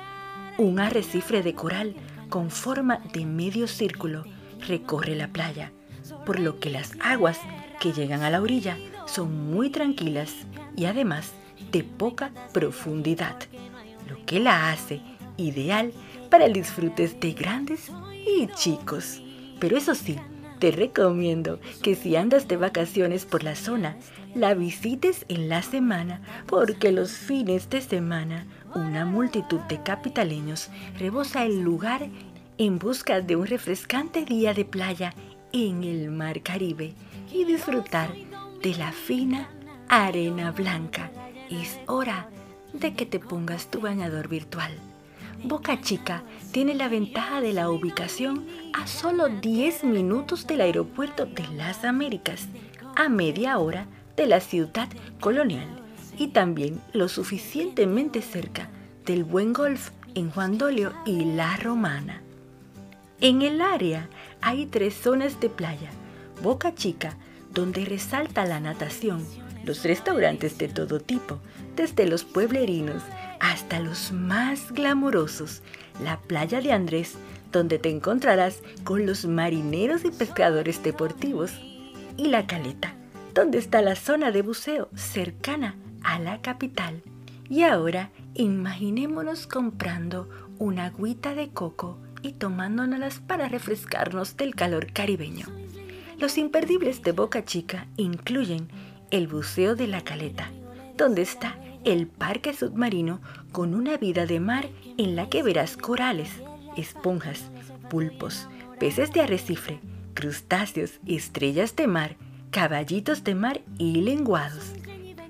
un 0.59 0.79
arrecife 0.79 1.43
de 1.43 1.55
coral 1.55 1.97
con 2.35 2.51
forma 2.51 2.99
de 3.13 3.25
medio 3.27 3.69
círculo 3.69 4.25
recorre 4.67 5.15
la 5.15 5.29
playa, 5.29 5.71
por 6.27 6.41
lo 6.41 6.59
que 6.59 6.69
las 6.69 6.97
aguas 7.01 7.39
que 7.79 7.93
llegan 7.93 8.23
a 8.23 8.31
la 8.31 8.43
orilla 8.43 8.77
son 9.07 9.53
muy 9.53 9.71
tranquilas 9.71 10.33
y 10.77 10.87
además 10.87 11.31
de 11.71 11.85
poca 11.85 12.33
profundidad, 12.53 13.37
lo 14.11 14.17
que 14.27 14.41
la 14.41 14.73
hace 14.73 15.01
ideal 15.37 15.93
para 16.29 16.47
el 16.47 16.55
disfrute 16.55 17.07
de 17.07 17.33
grandes 17.35 17.93
y 18.27 18.49
chicos. 18.49 19.23
Pero 19.61 19.77
eso 19.77 19.95
sí, 19.95 20.19
te 20.59 20.73
recomiendo 20.73 21.61
que 21.83 21.95
si 21.95 22.17
andas 22.17 22.49
de 22.49 22.57
vacaciones 22.57 23.27
por 23.27 23.45
la 23.45 23.55
zona, 23.55 23.97
la 24.35 24.55
visites 24.55 25.25
en 25.29 25.49
la 25.49 25.63
semana 25.63 26.21
porque 26.49 26.91
los 26.91 27.13
fines 27.13 27.71
de 27.71 27.81
semana 27.81 28.45
una 28.75 29.05
multitud 29.05 29.61
de 29.61 29.83
capitaleños 29.83 30.69
rebosa 30.99 31.45
el 31.45 31.61
lugar 31.61 32.09
en 32.59 32.79
busca 32.79 33.21
de 33.21 33.37
un 33.37 33.47
refrescante 33.47 34.25
día 34.25 34.55
de 34.55 34.65
playa 34.65 35.15
en 35.53 35.85
el 35.85 36.11
mar 36.11 36.43
Caribe 36.43 36.95
y 37.33 37.45
disfrutar 37.45 38.11
de 38.63 38.75
la 38.75 38.93
fina 38.93 39.49
arena 39.89 40.51
blanca. 40.51 41.11
Es 41.51 41.79
hora 41.87 42.29
de 42.73 42.95
que 42.95 43.07
te 43.07 43.21
pongas 43.21 43.71
tu 43.71 43.81
bañador 43.81 44.29
virtual. 44.29 44.73
Boca 45.45 45.81
Chica 45.81 46.23
tiene 46.53 46.75
la 46.75 46.89
ventaja 46.89 47.41
de 47.41 47.53
la 47.53 47.71
ubicación 47.71 48.47
a 48.73 48.87
solo 48.87 49.29
10 49.29 49.85
minutos 49.85 50.47
del 50.47 50.63
aeropuerto 50.63 51.27
de 51.27 51.47
las 51.49 51.85
Américas, 51.85 52.49
a 52.97 53.09
media 53.09 53.59
hora 53.59 53.87
de 54.17 54.27
la 54.27 54.41
ciudad 54.41 54.89
colonial 55.21 55.84
y 56.19 56.29
también 56.29 56.81
lo 56.93 57.09
suficientemente 57.09 58.23
cerca 58.23 58.69
del 59.05 59.25
buen 59.25 59.53
golf 59.53 59.91
en 60.15 60.31
Juan 60.31 60.59
Dolio 60.59 60.93
y 61.05 61.25
La 61.35 61.57
Romana. 61.57 62.23
En 63.21 63.43
el 63.43 63.61
área 63.61 64.09
hay 64.41 64.67
tres 64.67 64.95
zonas 64.95 65.41
de 65.41 65.49
playa. 65.49 65.91
Boca 66.43 66.75
Chica, 66.75 67.17
donde 67.53 67.85
resalta 67.85 68.45
la 68.45 68.61
natación, 68.61 69.25
los 69.65 69.85
restaurantes 69.85 70.59
de 70.59 70.69
todo 70.69 71.01
tipo, 71.01 71.39
desde 71.77 72.07
los 72.07 72.25
pueblerinos 72.25 73.03
hasta 73.41 73.81
los 73.81 74.13
más 74.13 74.73
glamorosos, 74.73 75.63
la 76.03 76.19
playa 76.19 76.61
de 76.61 76.73
Andrés, 76.73 77.15
donde 77.53 77.79
te 77.79 77.91
encontrarás 77.91 78.63
con 78.83 79.07
los 79.07 79.27
marineros 79.27 80.05
y 80.05 80.11
pescadores 80.11 80.83
deportivos, 80.83 81.53
y 82.17 82.27
la 82.27 82.47
caleta, 82.47 82.95
donde 83.33 83.59
está 83.59 83.81
la 83.81 83.97
zona 83.97 84.31
de 84.31 84.43
buceo 84.43 84.89
cercana 84.95 85.77
a 86.05 86.19
la 86.19 86.41
capital. 86.41 87.03
Y 87.49 87.63
ahora 87.63 88.11
imaginémonos 88.35 89.47
comprando 89.47 90.29
una 90.59 90.87
agüita 90.87 91.35
de 91.35 91.49
coco 91.49 91.99
y 92.23 92.33
tomándonos 92.33 93.19
para 93.19 93.49
refrescarnos 93.49 94.37
del 94.37 94.55
calor 94.55 94.93
caribeño. 94.93 95.47
Los 96.19 96.39
imperdibles 96.39 97.03
de 97.03 97.13
Boca 97.13 97.45
Chica 97.45 97.87
incluyen 97.97 98.69
el 99.11 99.29
buceo 99.29 99.75
de 99.75 99.87
la 99.87 100.03
caleta, 100.03 100.51
donde 100.97 101.23
está 101.23 101.57
el 101.85 102.07
parque 102.07 102.55
submarino 102.55 103.21
con 103.53 103.75
una 103.75 103.97
vida 103.97 104.27
de 104.27 104.41
mar 104.41 104.69
en 104.97 105.17
la 105.17 105.29
que 105.29 105.43
verás 105.43 105.77
corales, 105.77 106.31
esponjas, 106.77 107.51
pulpos, 107.91 108.49
peces 108.79 109.13
de 109.13 109.21
arrecife, 109.21 109.81
crustáceos, 110.15 111.01
estrellas 111.07 111.77
de 111.77 111.87
mar, 111.87 112.17
caballitos 112.51 113.25
de 113.25 113.35
mar 113.35 113.61
y 113.79 114.01
lenguados. 114.01 114.73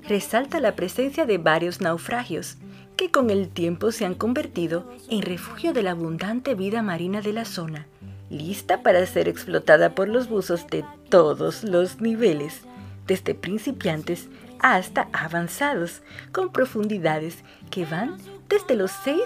Resalta 0.09 0.61
la 0.61 0.77
presencia 0.77 1.25
de 1.25 1.39
varios 1.39 1.81
naufragios, 1.81 2.57
que 2.97 3.11
con 3.11 3.31
el 3.31 3.49
tiempo 3.49 3.91
se 3.91 4.05
han 4.05 4.15
convertido 4.15 4.93
en 5.09 5.23
refugio 5.23 5.73
de 5.73 5.83
la 5.83 5.93
abundante 5.93 6.55
vida 6.55 6.83
marina 6.83 7.23
de 7.23 7.33
la 7.33 7.47
zona, 7.47 7.87
lista 8.29 8.83
para 8.83 9.05
ser 9.07 9.29
explotada 9.29 9.95
por 9.95 10.09
los 10.09 10.29
buzos 10.29 10.67
de 10.67 10.85
todos 11.09 11.65
los 11.65 12.01
niveles, 12.01 12.61
desde 13.07 13.35
principiantes 13.35 14.29
hasta 14.61 15.09
avanzados, 15.13 16.03
con 16.33 16.53
profundidades 16.53 17.39
que 17.71 17.87
van 17.87 18.19
desde 18.49 18.77
los 18.77 18.91
6 19.05 19.21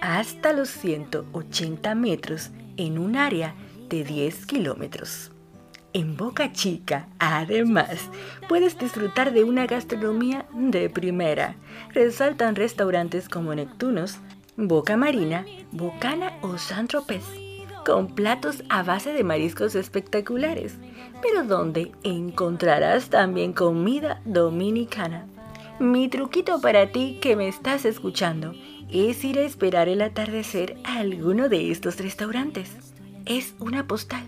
hasta 0.00 0.52
los 0.52 0.68
180 0.68 1.94
metros 1.94 2.50
en 2.76 2.98
un 2.98 3.16
área 3.16 3.54
de 3.88 4.04
10 4.04 4.46
kilómetros. 4.46 5.30
En 5.96 6.16
Boca 6.16 6.52
Chica, 6.52 7.06
además, 7.20 8.10
puedes 8.48 8.76
disfrutar 8.76 9.32
de 9.32 9.44
una 9.44 9.68
gastronomía 9.68 10.44
de 10.52 10.90
primera. 10.90 11.54
Resaltan 11.92 12.56
restaurantes 12.56 13.28
como 13.28 13.54
Neptunos, 13.54 14.18
Boca 14.56 14.96
Marina, 14.96 15.46
Bocana 15.70 16.32
o 16.42 16.58
San 16.58 16.88
Tropez, 16.88 17.22
con 17.86 18.12
platos 18.16 18.64
a 18.70 18.82
base 18.82 19.12
de 19.12 19.22
mariscos 19.22 19.76
espectaculares, 19.76 20.74
pero 21.22 21.44
donde 21.44 21.92
encontrarás 22.02 23.08
también 23.08 23.52
comida 23.52 24.20
dominicana. 24.24 25.28
Mi 25.78 26.08
truquito 26.08 26.60
para 26.60 26.90
ti 26.90 27.20
que 27.22 27.36
me 27.36 27.46
estás 27.46 27.84
escuchando 27.84 28.52
es 28.90 29.22
ir 29.22 29.38
a 29.38 29.42
esperar 29.42 29.88
el 29.88 30.02
atardecer 30.02 30.76
a 30.82 30.98
alguno 30.98 31.48
de 31.48 31.70
estos 31.70 32.00
restaurantes. 32.00 32.72
Es 33.26 33.54
una 33.60 33.86
postal 33.86 34.24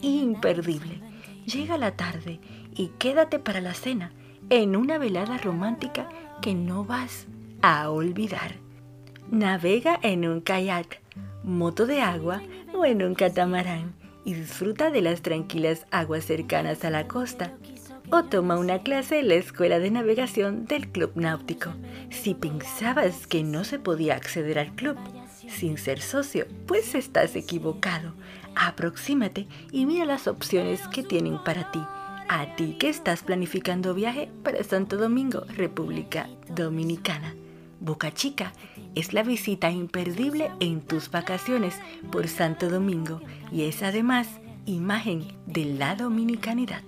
imperdible 0.00 1.09
llega 1.50 1.78
la 1.78 1.96
tarde 1.96 2.40
y 2.74 2.88
quédate 2.98 3.38
para 3.38 3.60
la 3.60 3.74
cena 3.74 4.12
en 4.48 4.76
una 4.76 4.98
velada 4.98 5.38
romántica 5.38 6.08
que 6.40 6.54
no 6.54 6.84
vas 6.84 7.26
a 7.62 7.90
olvidar. 7.90 8.54
Navega 9.30 9.98
en 10.02 10.26
un 10.26 10.40
kayak, 10.40 11.00
moto 11.42 11.86
de 11.86 12.00
agua 12.00 12.42
o 12.74 12.84
en 12.84 13.02
un 13.02 13.14
catamarán 13.14 13.94
y 14.24 14.34
disfruta 14.34 14.90
de 14.90 15.02
las 15.02 15.22
tranquilas 15.22 15.86
aguas 15.90 16.24
cercanas 16.24 16.84
a 16.84 16.90
la 16.90 17.06
costa. 17.06 17.52
O 18.12 18.24
toma 18.24 18.58
una 18.58 18.80
clase 18.80 19.20
en 19.20 19.28
la 19.28 19.34
escuela 19.34 19.78
de 19.78 19.90
navegación 19.90 20.66
del 20.66 20.88
Club 20.88 21.12
Náutico. 21.14 21.72
Si 22.10 22.34
pensabas 22.34 23.28
que 23.28 23.44
no 23.44 23.62
se 23.62 23.78
podía 23.78 24.16
acceder 24.16 24.58
al 24.58 24.74
club, 24.74 24.96
sin 25.48 25.78
ser 25.78 26.00
socio, 26.00 26.46
pues 26.66 26.96
estás 26.96 27.36
equivocado. 27.36 28.14
Aproxímate 28.62 29.46
y 29.72 29.86
mira 29.86 30.04
las 30.04 30.28
opciones 30.28 30.86
que 30.88 31.02
tienen 31.02 31.42
para 31.42 31.72
ti. 31.72 31.80
A 32.28 32.56
ti 32.56 32.76
que 32.78 32.90
estás 32.90 33.22
planificando 33.22 33.94
viaje 33.94 34.30
para 34.44 34.62
Santo 34.62 34.98
Domingo, 34.98 35.44
República 35.56 36.28
Dominicana. 36.54 37.34
Boca 37.80 38.12
Chica 38.12 38.52
es 38.94 39.14
la 39.14 39.22
visita 39.22 39.70
imperdible 39.70 40.50
en 40.60 40.82
tus 40.82 41.10
vacaciones 41.10 41.74
por 42.12 42.28
Santo 42.28 42.68
Domingo 42.68 43.22
y 43.50 43.62
es 43.62 43.82
además 43.82 44.28
imagen 44.66 45.24
de 45.46 45.64
la 45.64 45.96
dominicanidad. 45.96 46.82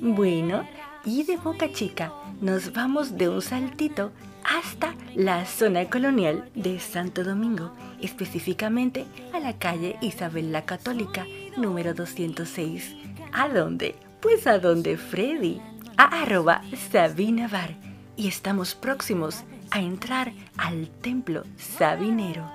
Bueno, 0.00 0.62
y 1.04 1.24
de 1.24 1.36
Boca 1.36 1.72
Chica 1.72 2.12
nos 2.40 2.72
vamos 2.72 3.18
de 3.18 3.28
un 3.28 3.42
saltito 3.42 4.12
hasta 4.48 4.94
la 5.14 5.44
zona 5.44 5.90
colonial 5.90 6.48
de 6.54 6.80
Santo 6.80 7.22
Domingo, 7.22 7.72
específicamente 8.00 9.04
a 9.34 9.40
la 9.40 9.58
calle 9.58 9.96
Isabel 10.00 10.52
la 10.52 10.64
Católica, 10.64 11.26
número 11.56 11.92
206. 11.92 12.96
¿A 13.32 13.48
dónde? 13.48 13.94
Pues 14.20 14.46
a 14.46 14.58
donde 14.58 14.96
Freddy, 14.96 15.60
a 15.96 16.22
arroba 16.22 16.62
Sabina 16.90 17.46
Bar. 17.46 17.74
Y 18.16 18.26
estamos 18.26 18.74
próximos 18.74 19.44
a 19.70 19.80
entrar 19.80 20.32
al 20.56 20.88
templo 20.88 21.44
sabinero. 21.56 22.50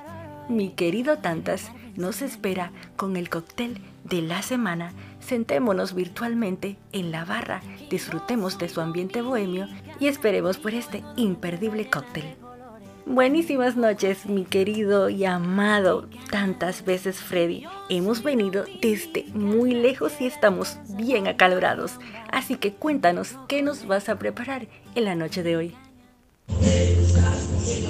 Mi 0.50 0.72
querido 0.72 1.20
Tantas 1.20 1.72
nos 1.96 2.22
espera 2.22 2.72
con 2.96 3.16
el 3.18 3.30
cóctel 3.30 3.80
de 4.04 4.22
la 4.22 4.42
semana. 4.42 4.92
Sentémonos 5.20 5.94
virtualmente 5.94 6.78
en 6.92 7.12
la 7.12 7.24
barra, 7.24 7.62
disfrutemos 7.90 8.58
de 8.58 8.68
su 8.68 8.82
ambiente 8.82 9.22
bohemio 9.22 9.68
y 10.00 10.08
esperemos 10.08 10.58
por 10.58 10.74
este 10.74 11.04
imperdible 11.16 11.90
cóctel. 11.90 12.36
Buenísimas 13.06 13.76
noches, 13.76 14.26
mi 14.26 14.46
querido 14.46 15.10
y 15.10 15.26
amado 15.26 16.08
tantas 16.32 16.86
veces 16.86 17.18
Freddy. 17.18 17.66
Hemos 17.90 18.24
venido 18.24 18.64
desde 18.82 19.26
muy 19.34 19.74
lejos 19.74 20.14
y 20.22 20.26
estamos 20.26 20.78
bien 20.96 21.28
acalorados. 21.28 22.00
Así 22.32 22.56
que 22.56 22.72
cuéntanos 22.74 23.36
qué 23.50 23.62
nos 23.62 23.86
vas 23.88 24.08
a 24.08 24.18
preparar 24.18 24.68
en 24.96 25.04
la 25.04 25.16
noche 25.16 25.44
de 25.44 25.58
hoy. 25.58 25.76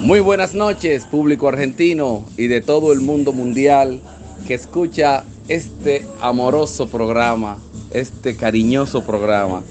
Muy 0.00 0.20
buenas 0.20 0.52
noches, 0.52 1.06
público 1.06 1.48
argentino 1.48 2.26
y 2.36 2.48
de 2.48 2.60
todo 2.60 2.92
el 2.92 3.00
mundo 3.00 3.32
mundial 3.32 4.00
que 4.46 4.54
escucha 4.54 5.24
este 5.48 6.06
amoroso 6.20 6.88
programa, 6.88 7.58
este 7.90 8.36
cariñoso 8.36 9.04
programa, 9.04 9.62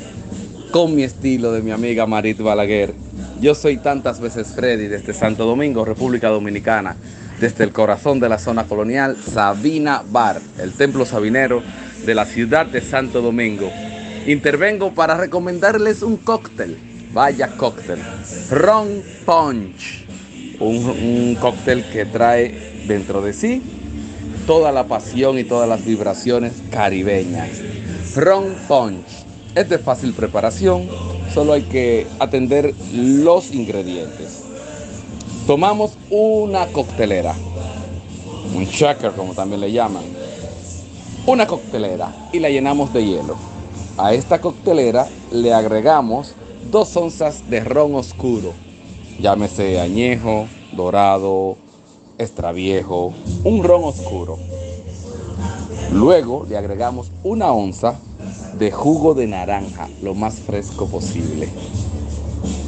con 0.73 0.95
mi 0.95 1.03
estilo 1.03 1.51
de 1.51 1.61
mi 1.61 1.69
amiga 1.69 2.07
Marit 2.07 2.39
Balaguer. 2.39 2.95
Yo 3.39 3.53
soy 3.53 3.77
tantas 3.77 4.19
veces 4.19 4.53
Freddy 4.55 4.87
desde 4.87 5.13
Santo 5.13 5.45
Domingo, 5.45 5.85
República 5.85 6.29
Dominicana, 6.29 6.95
desde 7.39 7.63
el 7.63 7.71
corazón 7.71 8.19
de 8.19 8.27
la 8.27 8.39
zona 8.39 8.63
colonial, 8.63 9.15
Sabina 9.15 10.01
Bar, 10.09 10.41
el 10.57 10.73
templo 10.73 11.05
sabinero 11.05 11.61
de 12.07 12.15
la 12.15 12.25
ciudad 12.25 12.65
de 12.65 12.81
Santo 12.81 13.21
Domingo. 13.21 13.69
Intervengo 14.25 14.95
para 14.95 15.15
recomendarles 15.15 16.01
un 16.01 16.17
cóctel, 16.17 16.75
vaya 17.13 17.49
cóctel, 17.55 17.99
Ron 18.49 19.03
Punch, 19.27 20.07
un, 20.59 21.37
cóctel 21.39 21.85
que 21.85 22.07
trae 22.07 22.83
dentro 22.87 23.21
de 23.21 23.33
sí 23.33 23.61
toda 24.47 24.71
la 24.71 24.87
pasión 24.87 25.37
y 25.37 25.43
todas 25.43 25.69
las 25.69 25.85
vibraciones 25.85 26.53
caribeñas. 26.71 27.61
Ron 28.15 28.55
Punch. 28.67 29.22
Es 29.55 29.69
de 29.69 29.77
fácil 29.77 30.13
preparación, 30.13 30.87
solo 31.31 31.53
hay 31.53 31.61
que 31.61 32.07
atender 32.17 32.73
los 32.91 33.53
ingredientes. 33.53 34.41
Tomamos 35.45 35.91
una 36.09 36.65
coctelera, 36.67 37.35
un 38.55 38.65
shaker 38.65 39.11
como 39.11 39.35
también 39.35 39.61
le 39.61 39.71
llaman, 39.71 40.05
una 41.27 41.45
coctelera 41.45 42.29
y 42.33 42.39
la 42.39 42.49
llenamos 42.49 42.91
de 42.93 43.05
hielo. 43.05 43.35
A 43.99 44.15
esta 44.15 44.41
coctelera 44.41 45.07
le 45.31 45.53
agregamos 45.53 46.33
dos 46.71 46.97
onzas 46.97 47.47
de 47.47 47.59
ron 47.59 47.93
oscuro, 47.93 48.53
llámese 49.19 49.79
añejo, 49.79 50.47
dorado, 50.71 51.57
extraviejo, 52.17 53.13
un 53.43 53.63
ron 53.63 53.83
oscuro. 53.83 54.39
Luego 55.91 56.43
le 56.49 56.57
agregamos 56.57 57.11
una 57.23 57.51
onza 57.51 57.99
de 58.57 58.71
jugo 58.71 59.13
de 59.13 59.27
naranja, 59.27 59.89
lo 60.01 60.13
más 60.13 60.35
fresco 60.35 60.87
posible. 60.87 61.49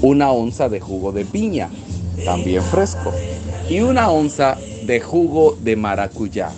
Una 0.01 0.32
onza 0.32 0.69
de 0.69 0.80
jugo 0.80 1.12
de 1.12 1.25
piña, 1.25 1.69
también 2.23 2.63
fresco. 2.63 3.12
Y 3.69 3.80
una 3.82 4.10
onza 4.10 4.58
de 4.86 4.99
jugo 4.99 5.58
de 5.62 5.75
maracuyá, 5.75 6.51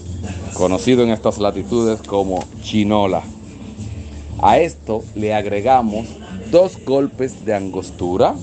conocido 0.54 1.04
en 1.04 1.10
estas 1.10 1.38
latitudes 1.38 2.02
como 2.02 2.44
chinola. 2.62 3.24
A 4.42 4.60
esto 4.60 5.04
le 5.16 5.34
agregamos 5.34 6.08
dos 6.52 6.78
golpes 6.86 7.46
de 7.46 7.56
angostura 7.56 8.36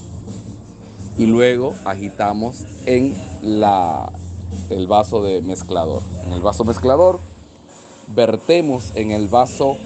y 1.16 1.26
luego 1.26 1.74
agitamos 1.84 2.64
en 2.86 3.14
la, 3.42 4.10
el 4.70 4.86
vaso 4.86 5.22
de 5.22 5.42
mezclador. 5.42 6.02
En 6.26 6.32
el 6.32 6.40
vaso 6.40 6.64
mezclador 6.64 7.20
vertemos 8.08 8.92
en 8.94 9.10
el 9.10 9.28
vaso 9.28 9.76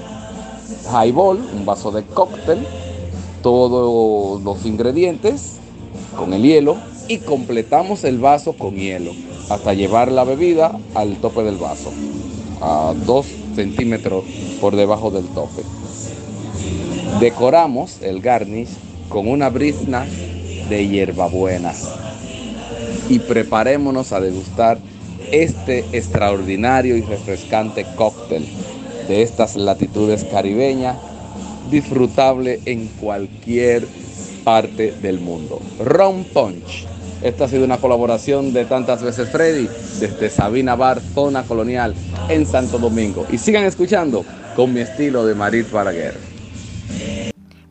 highball, 0.92 1.38
un 1.54 1.64
vaso 1.64 1.90
de 1.90 2.02
cóctel, 2.04 2.66
todos 3.42 4.42
los 4.42 4.66
ingredientes 4.66 5.56
con 6.16 6.32
el 6.32 6.42
hielo 6.42 6.76
y 7.08 7.18
completamos 7.18 8.04
el 8.04 8.18
vaso 8.18 8.52
con 8.52 8.74
hielo 8.74 9.12
hasta 9.48 9.72
llevar 9.72 10.12
la 10.12 10.24
bebida 10.24 10.78
al 10.94 11.16
tope 11.16 11.42
del 11.42 11.56
vaso, 11.56 11.90
a 12.60 12.94
2 13.06 13.26
centímetros 13.54 14.24
por 14.60 14.76
debajo 14.76 15.10
del 15.10 15.26
tope. 15.28 15.62
Decoramos 17.20 18.02
el 18.02 18.20
garnish 18.20 18.68
con 19.08 19.28
una 19.28 19.48
brizna 19.48 20.06
de 20.68 20.86
hierbabuena 20.86 21.72
y 23.08 23.20
preparémonos 23.20 24.12
a 24.12 24.20
degustar 24.20 24.78
este 25.32 25.84
extraordinario 25.92 26.96
y 26.96 27.02
refrescante 27.02 27.86
cóctel 27.96 28.46
de 29.08 29.22
estas 29.22 29.56
latitudes 29.56 30.24
caribeñas, 30.24 30.96
disfrutable 31.70 32.60
en 32.66 32.86
cualquier 32.88 33.86
parte 34.44 34.92
del 35.02 35.20
mundo. 35.20 35.60
Ron 35.78 36.24
Punch. 36.24 36.86
Esta 37.22 37.44
ha 37.44 37.48
sido 37.48 37.64
una 37.64 37.78
colaboración 37.78 38.52
de 38.52 38.64
tantas 38.64 39.02
veces 39.02 39.28
Freddy 39.30 39.68
desde 39.98 40.30
Sabina 40.30 40.76
Bar, 40.76 41.00
zona 41.00 41.42
colonial 41.42 41.94
en 42.28 42.46
Santo 42.46 42.78
Domingo. 42.78 43.26
Y 43.30 43.38
sigan 43.38 43.64
escuchando 43.64 44.24
con 44.54 44.72
mi 44.72 44.80
estilo 44.80 45.26
de 45.26 45.34
Marit 45.34 45.70
Balaguer. 45.70 46.14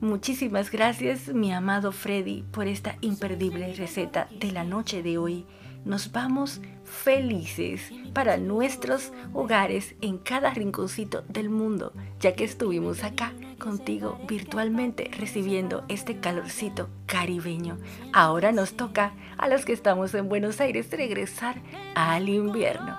Muchísimas 0.02 0.70
gracias, 0.70 1.30
mi 1.34 1.52
amado 1.52 1.92
Freddy, 1.92 2.44
por 2.52 2.68
esta 2.68 2.98
imperdible 3.02 3.74
receta 3.74 4.28
de 4.40 4.52
la 4.52 4.64
noche 4.64 5.02
de 5.02 5.18
hoy. 5.18 5.46
Nos 5.86 6.12
vamos 6.12 6.62
felices 6.88 7.92
para 8.14 8.38
nuestros 8.38 9.12
hogares 9.34 9.96
en 10.02 10.18
cada 10.18 10.54
rinconcito 10.54 11.22
del 11.28 11.50
mundo, 11.50 11.94
ya 12.20 12.34
que 12.34 12.44
estuvimos 12.44 13.04
acá 13.04 13.34
contigo 13.60 14.20
virtualmente 14.28 15.10
recibiendo 15.18 15.84
este 15.90 16.20
calorcito 16.20 16.90
caribeño. 17.06 17.78
Ahora 18.14 18.52
nos 18.52 18.74
toca 18.74 19.14
a 19.38 19.48
los 19.48 19.66
que 19.66 19.74
estamos 19.74 20.14
en 20.14 20.30
Buenos 20.30 20.62
Aires 20.62 20.90
regresar 20.92 21.62
al 21.96 22.30
invierno. 22.30 22.98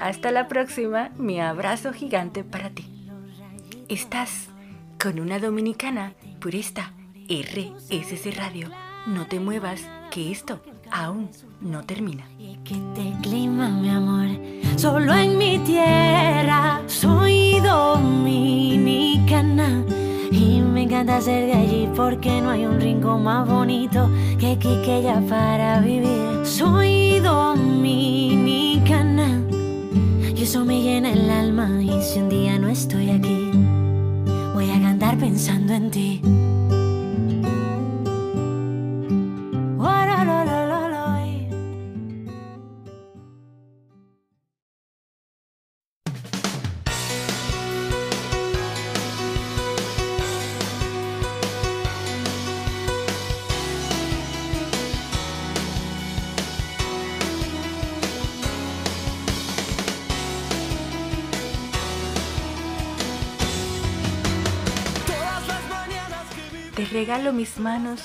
Hasta 0.00 0.30
la 0.30 0.46
próxima, 0.46 1.10
mi 1.16 1.40
abrazo 1.40 1.92
gigante 1.92 2.44
para 2.44 2.70
ti. 2.70 2.86
Estás 3.88 4.48
con 5.02 5.18
una 5.18 5.38
dominicana 5.38 6.14
por 6.40 6.54
esta 6.54 6.92
RSC 7.28 8.36
Radio. 8.36 8.70
No 9.06 9.26
te 9.26 9.40
muevas, 9.40 9.82
que 10.10 10.30
esto 10.30 10.60
aún 10.90 11.30
no 11.60 11.82
termina. 11.84 12.24
Y 12.38 12.56
que 12.64 12.76
te 12.94 13.12
clima, 13.22 13.68
mi 13.68 13.90
amor, 13.90 14.28
solo 14.76 15.12
en 15.14 15.36
mi 15.38 15.58
tierra 15.60 16.80
soy 16.86 17.60
dominicana. 17.60 19.04
Y 20.30 20.60
me 20.60 20.82
encanta 20.82 21.20
ser 21.20 21.46
de 21.46 21.54
allí 21.54 21.88
porque 21.96 22.40
no 22.40 22.50
hay 22.50 22.64
un 22.66 22.80
rincón 22.80 23.24
más 23.24 23.48
bonito 23.48 24.10
que 24.38 24.56
Quiqueya 24.58 25.20
para 25.28 25.80
vivir. 25.80 26.44
Soy 26.44 27.18
dominicana 27.20 28.58
y 30.34 30.42
eso 30.42 30.64
me 30.64 30.82
llena 30.82 31.12
el 31.12 31.30
alma. 31.30 31.82
Y 31.82 32.00
si 32.02 32.20
un 32.20 32.28
día 32.28 32.58
no 32.58 32.68
estoy 32.68 33.10
aquí, 33.10 33.50
voy 34.54 34.70
a 34.70 34.80
cantar 34.80 35.18
pensando 35.18 35.72
en 35.72 35.90
ti. 35.90 36.20
Regalo 67.08 67.32
mis 67.32 67.58
manos 67.58 68.02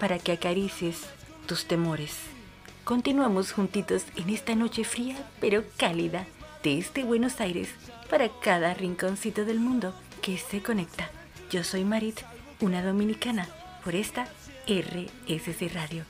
para 0.00 0.18
que 0.18 0.32
acaricies 0.32 1.02
tus 1.44 1.66
temores. 1.66 2.16
Continuamos 2.82 3.52
juntitos 3.52 4.06
en 4.16 4.30
esta 4.30 4.54
noche 4.54 4.84
fría 4.84 5.18
pero 5.38 5.64
cálida 5.76 6.24
desde 6.62 7.04
Buenos 7.04 7.42
Aires 7.42 7.68
para 8.08 8.30
cada 8.40 8.72
rinconcito 8.72 9.44
del 9.44 9.60
mundo 9.60 9.92
que 10.22 10.38
se 10.38 10.62
conecta. 10.62 11.10
Yo 11.50 11.62
soy 11.62 11.84
Marit, 11.84 12.20
una 12.62 12.82
dominicana, 12.82 13.46
por 13.84 13.94
esta 13.94 14.26
RSC 14.66 15.70
Radio. 15.74 16.06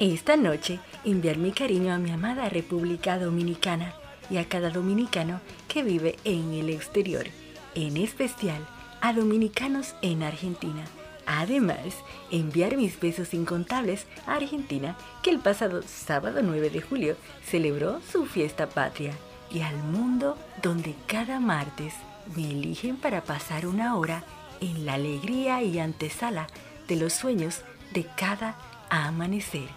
Esta 0.00 0.38
noche 0.38 0.80
enviar 1.04 1.36
mi 1.36 1.52
cariño 1.52 1.92
a 1.92 1.98
mi 1.98 2.12
amada 2.12 2.48
República 2.48 3.18
Dominicana 3.18 3.92
y 4.30 4.38
a 4.38 4.48
cada 4.48 4.70
dominicano 4.70 5.42
que 5.68 5.82
vive 5.82 6.16
en 6.24 6.54
el 6.54 6.70
exterior, 6.70 7.26
en 7.74 7.98
especial 7.98 8.66
a 9.02 9.12
dominicanos 9.12 9.94
en 10.00 10.22
Argentina 10.22 10.86
Además, 11.26 11.94
enviar 12.30 12.76
mis 12.76 12.98
besos 13.00 13.34
incontables 13.34 14.06
a 14.26 14.34
Argentina, 14.34 14.96
que 15.22 15.30
el 15.30 15.38
pasado 15.38 15.82
sábado 15.82 16.40
9 16.42 16.70
de 16.70 16.80
julio 16.80 17.16
celebró 17.44 18.00
su 18.10 18.26
fiesta 18.26 18.68
patria, 18.68 19.12
y 19.50 19.60
al 19.60 19.76
mundo 19.76 20.36
donde 20.62 20.94
cada 21.06 21.40
martes 21.40 21.94
me 22.34 22.50
eligen 22.50 22.96
para 22.96 23.22
pasar 23.22 23.66
una 23.66 23.96
hora 23.96 24.24
en 24.60 24.86
la 24.86 24.94
alegría 24.94 25.62
y 25.62 25.78
antesala 25.78 26.46
de 26.88 26.96
los 26.96 27.12
sueños 27.12 27.62
de 27.92 28.06
cada 28.16 28.56
amanecer. 28.90 29.68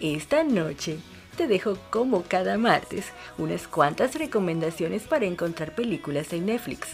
Esta 0.00 0.44
noche 0.44 0.98
te 1.36 1.46
dejo 1.46 1.78
como 1.90 2.22
cada 2.22 2.58
martes 2.58 3.06
unas 3.38 3.66
cuantas 3.66 4.14
recomendaciones 4.14 5.02
para 5.02 5.26
encontrar 5.26 5.74
películas 5.74 6.32
en 6.32 6.46
Netflix. 6.46 6.88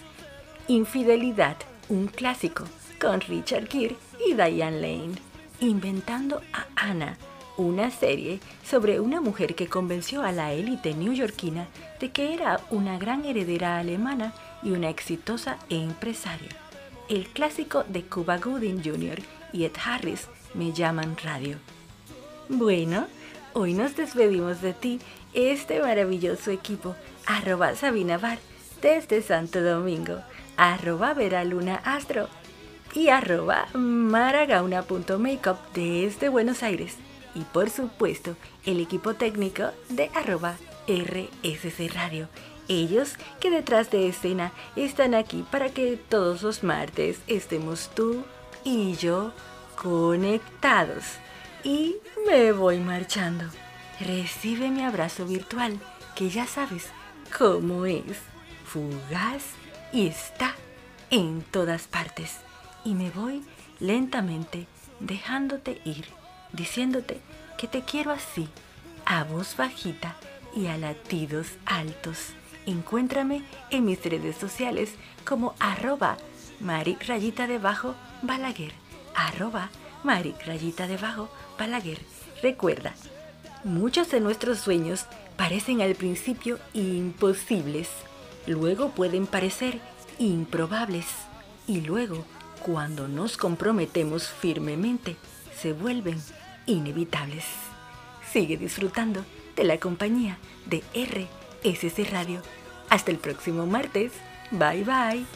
Infidelidad, 0.69 1.57
un 1.89 2.07
clásico 2.07 2.65
con 3.01 3.21
Richard 3.23 3.69
Gere 3.69 3.97
y 4.25 4.35
Diane 4.35 4.81
Lane, 4.81 5.15
inventando 5.61 6.43
a 6.53 6.67
Anna, 6.77 7.17
una 7.57 7.91
serie 7.91 8.41
sobre 8.65 9.01
una 9.01 9.21
mujer 9.21 9.55
que 9.55 9.69
convenció 9.69 10.23
a 10.23 10.33
la 10.33 10.53
élite 10.53 10.95
neoyorquina 10.95 11.67
de 11.99 12.11
que 12.11 12.35
era 12.35 12.61
una 12.71 12.99
gran 12.99 13.25
heredera 13.25 13.79
alemana 13.79 14.33
y 14.63 14.71
una 14.71 14.91
exitosa 14.91 15.59
empresaria. 15.71 16.51
El 17.09 17.29
clásico 17.29 17.85
de 17.85 18.03
Cuba 18.05 18.39
Gooding 18.39 18.83
Jr. 18.85 19.21
y 19.53 19.65
Ed 19.65 19.73
Harris 19.85 20.29
me 20.55 20.73
llaman 20.73 21.17
radio. 21.23 21.57
Bueno, 22.49 23.07
hoy 23.55 23.75
nos 23.75 23.97
despedimos 23.97 24.61
de 24.61 24.75
ti, 24.75 25.01
este 25.33 25.81
maravilloso 25.81 26.51
equipo, 26.51 26.95
arroba 27.27 27.75
Sabina 27.75 28.19
Bar, 28.19 28.39
desde 28.83 29.23
Santo 29.23 29.63
Domingo, 29.63 30.21
arroba 30.57 31.15
Veraluna 31.15 31.77
Astro 31.85 32.29
y 32.95 33.09
arroba 33.09 33.69
maragauna.makeup 33.75 35.59
desde 35.75 36.29
Buenos 36.29 36.63
Aires. 36.63 36.97
Y 37.35 37.41
por 37.41 37.71
supuesto, 37.71 38.37
el 38.65 38.81
equipo 38.81 39.15
técnico 39.15 39.71
de 39.89 40.11
arroba 40.15 40.57
RSC 40.89 41.89
Radio. 41.95 42.29
Ellos 42.69 43.15
que 43.41 43.51
detrás 43.51 43.91
de 43.91 44.09
escena 44.09 44.53
están 44.77 45.15
aquí 45.15 45.45
para 45.51 45.71
que 45.71 45.97
todos 45.97 46.43
los 46.43 46.63
martes 46.63 47.21
estemos 47.27 47.91
tú 47.95 48.25
y 48.65 48.95
yo 48.95 49.33
conectados. 49.81 51.05
Y 51.63 51.97
me 52.27 52.53
voy 52.53 52.79
marchando. 52.79 53.45
Recibe 54.01 54.71
mi 54.71 54.83
abrazo 54.83 55.27
virtual, 55.27 55.79
que 56.15 56.31
ya 56.31 56.47
sabes 56.47 56.87
cómo 57.37 57.87
es. 57.87 58.19
Fugaz 58.65 59.45
y 59.93 60.07
está 60.07 60.55
en 61.11 61.43
todas 61.43 61.87
partes 61.87 62.39
y 62.85 62.95
me 62.95 63.11
voy 63.11 63.43
lentamente 63.79 64.67
dejándote 65.01 65.81
ir, 65.85 66.07
diciéndote 66.53 67.21
que 67.59 67.67
te 67.67 67.83
quiero 67.83 68.11
así, 68.11 68.49
a 69.05 69.25
voz 69.25 69.57
bajita 69.57 70.17
y 70.55 70.67
a 70.67 70.77
latidos 70.77 71.49
altos. 71.67 72.33
Encuéntrame 72.67 73.43
en 73.71 73.85
mis 73.85 74.03
redes 74.05 74.37
sociales 74.37 74.95
como 75.25 75.55
arroba 75.59 76.17
Mari 76.61 76.97
rayita 77.07 77.47
debajo 77.47 77.95
Balaguer, 78.23 78.73
arroba 79.15 79.71
Mari 80.05 80.35
rayita 80.47 80.87
debajo 80.87 81.31
Balaguer. 81.59 81.99
Recuerda, 82.43 82.95
muchos 83.65 84.11
de 84.11 84.21
nuestros 84.21 84.59
sueños 84.59 85.07
parecen 85.37 85.81
al 85.81 85.95
principio 85.95 86.59
imposibles, 86.75 87.89
luego 88.47 88.91
pueden 88.91 89.27
parecer 89.27 89.81
improbables 90.19 91.07
y 91.67 91.81
luego 91.81 92.25
cuando 92.61 93.09
nos 93.09 93.37
comprometemos 93.37 94.29
firmemente, 94.29 95.17
se 95.57 95.73
vuelven 95.73 96.21
inevitables. 96.67 97.45
Sigue 98.33 98.57
disfrutando 98.57 99.25
de 99.57 99.65
la 99.65 99.79
compañía 99.79 100.39
de 100.67 100.83
RSC 100.95 102.11
Radio. 102.11 102.43
Hasta 102.89 103.11
el 103.11 103.19
próximo 103.19 103.67
martes. 103.67 104.13
Bye 104.51 104.85
bye. 104.85 105.27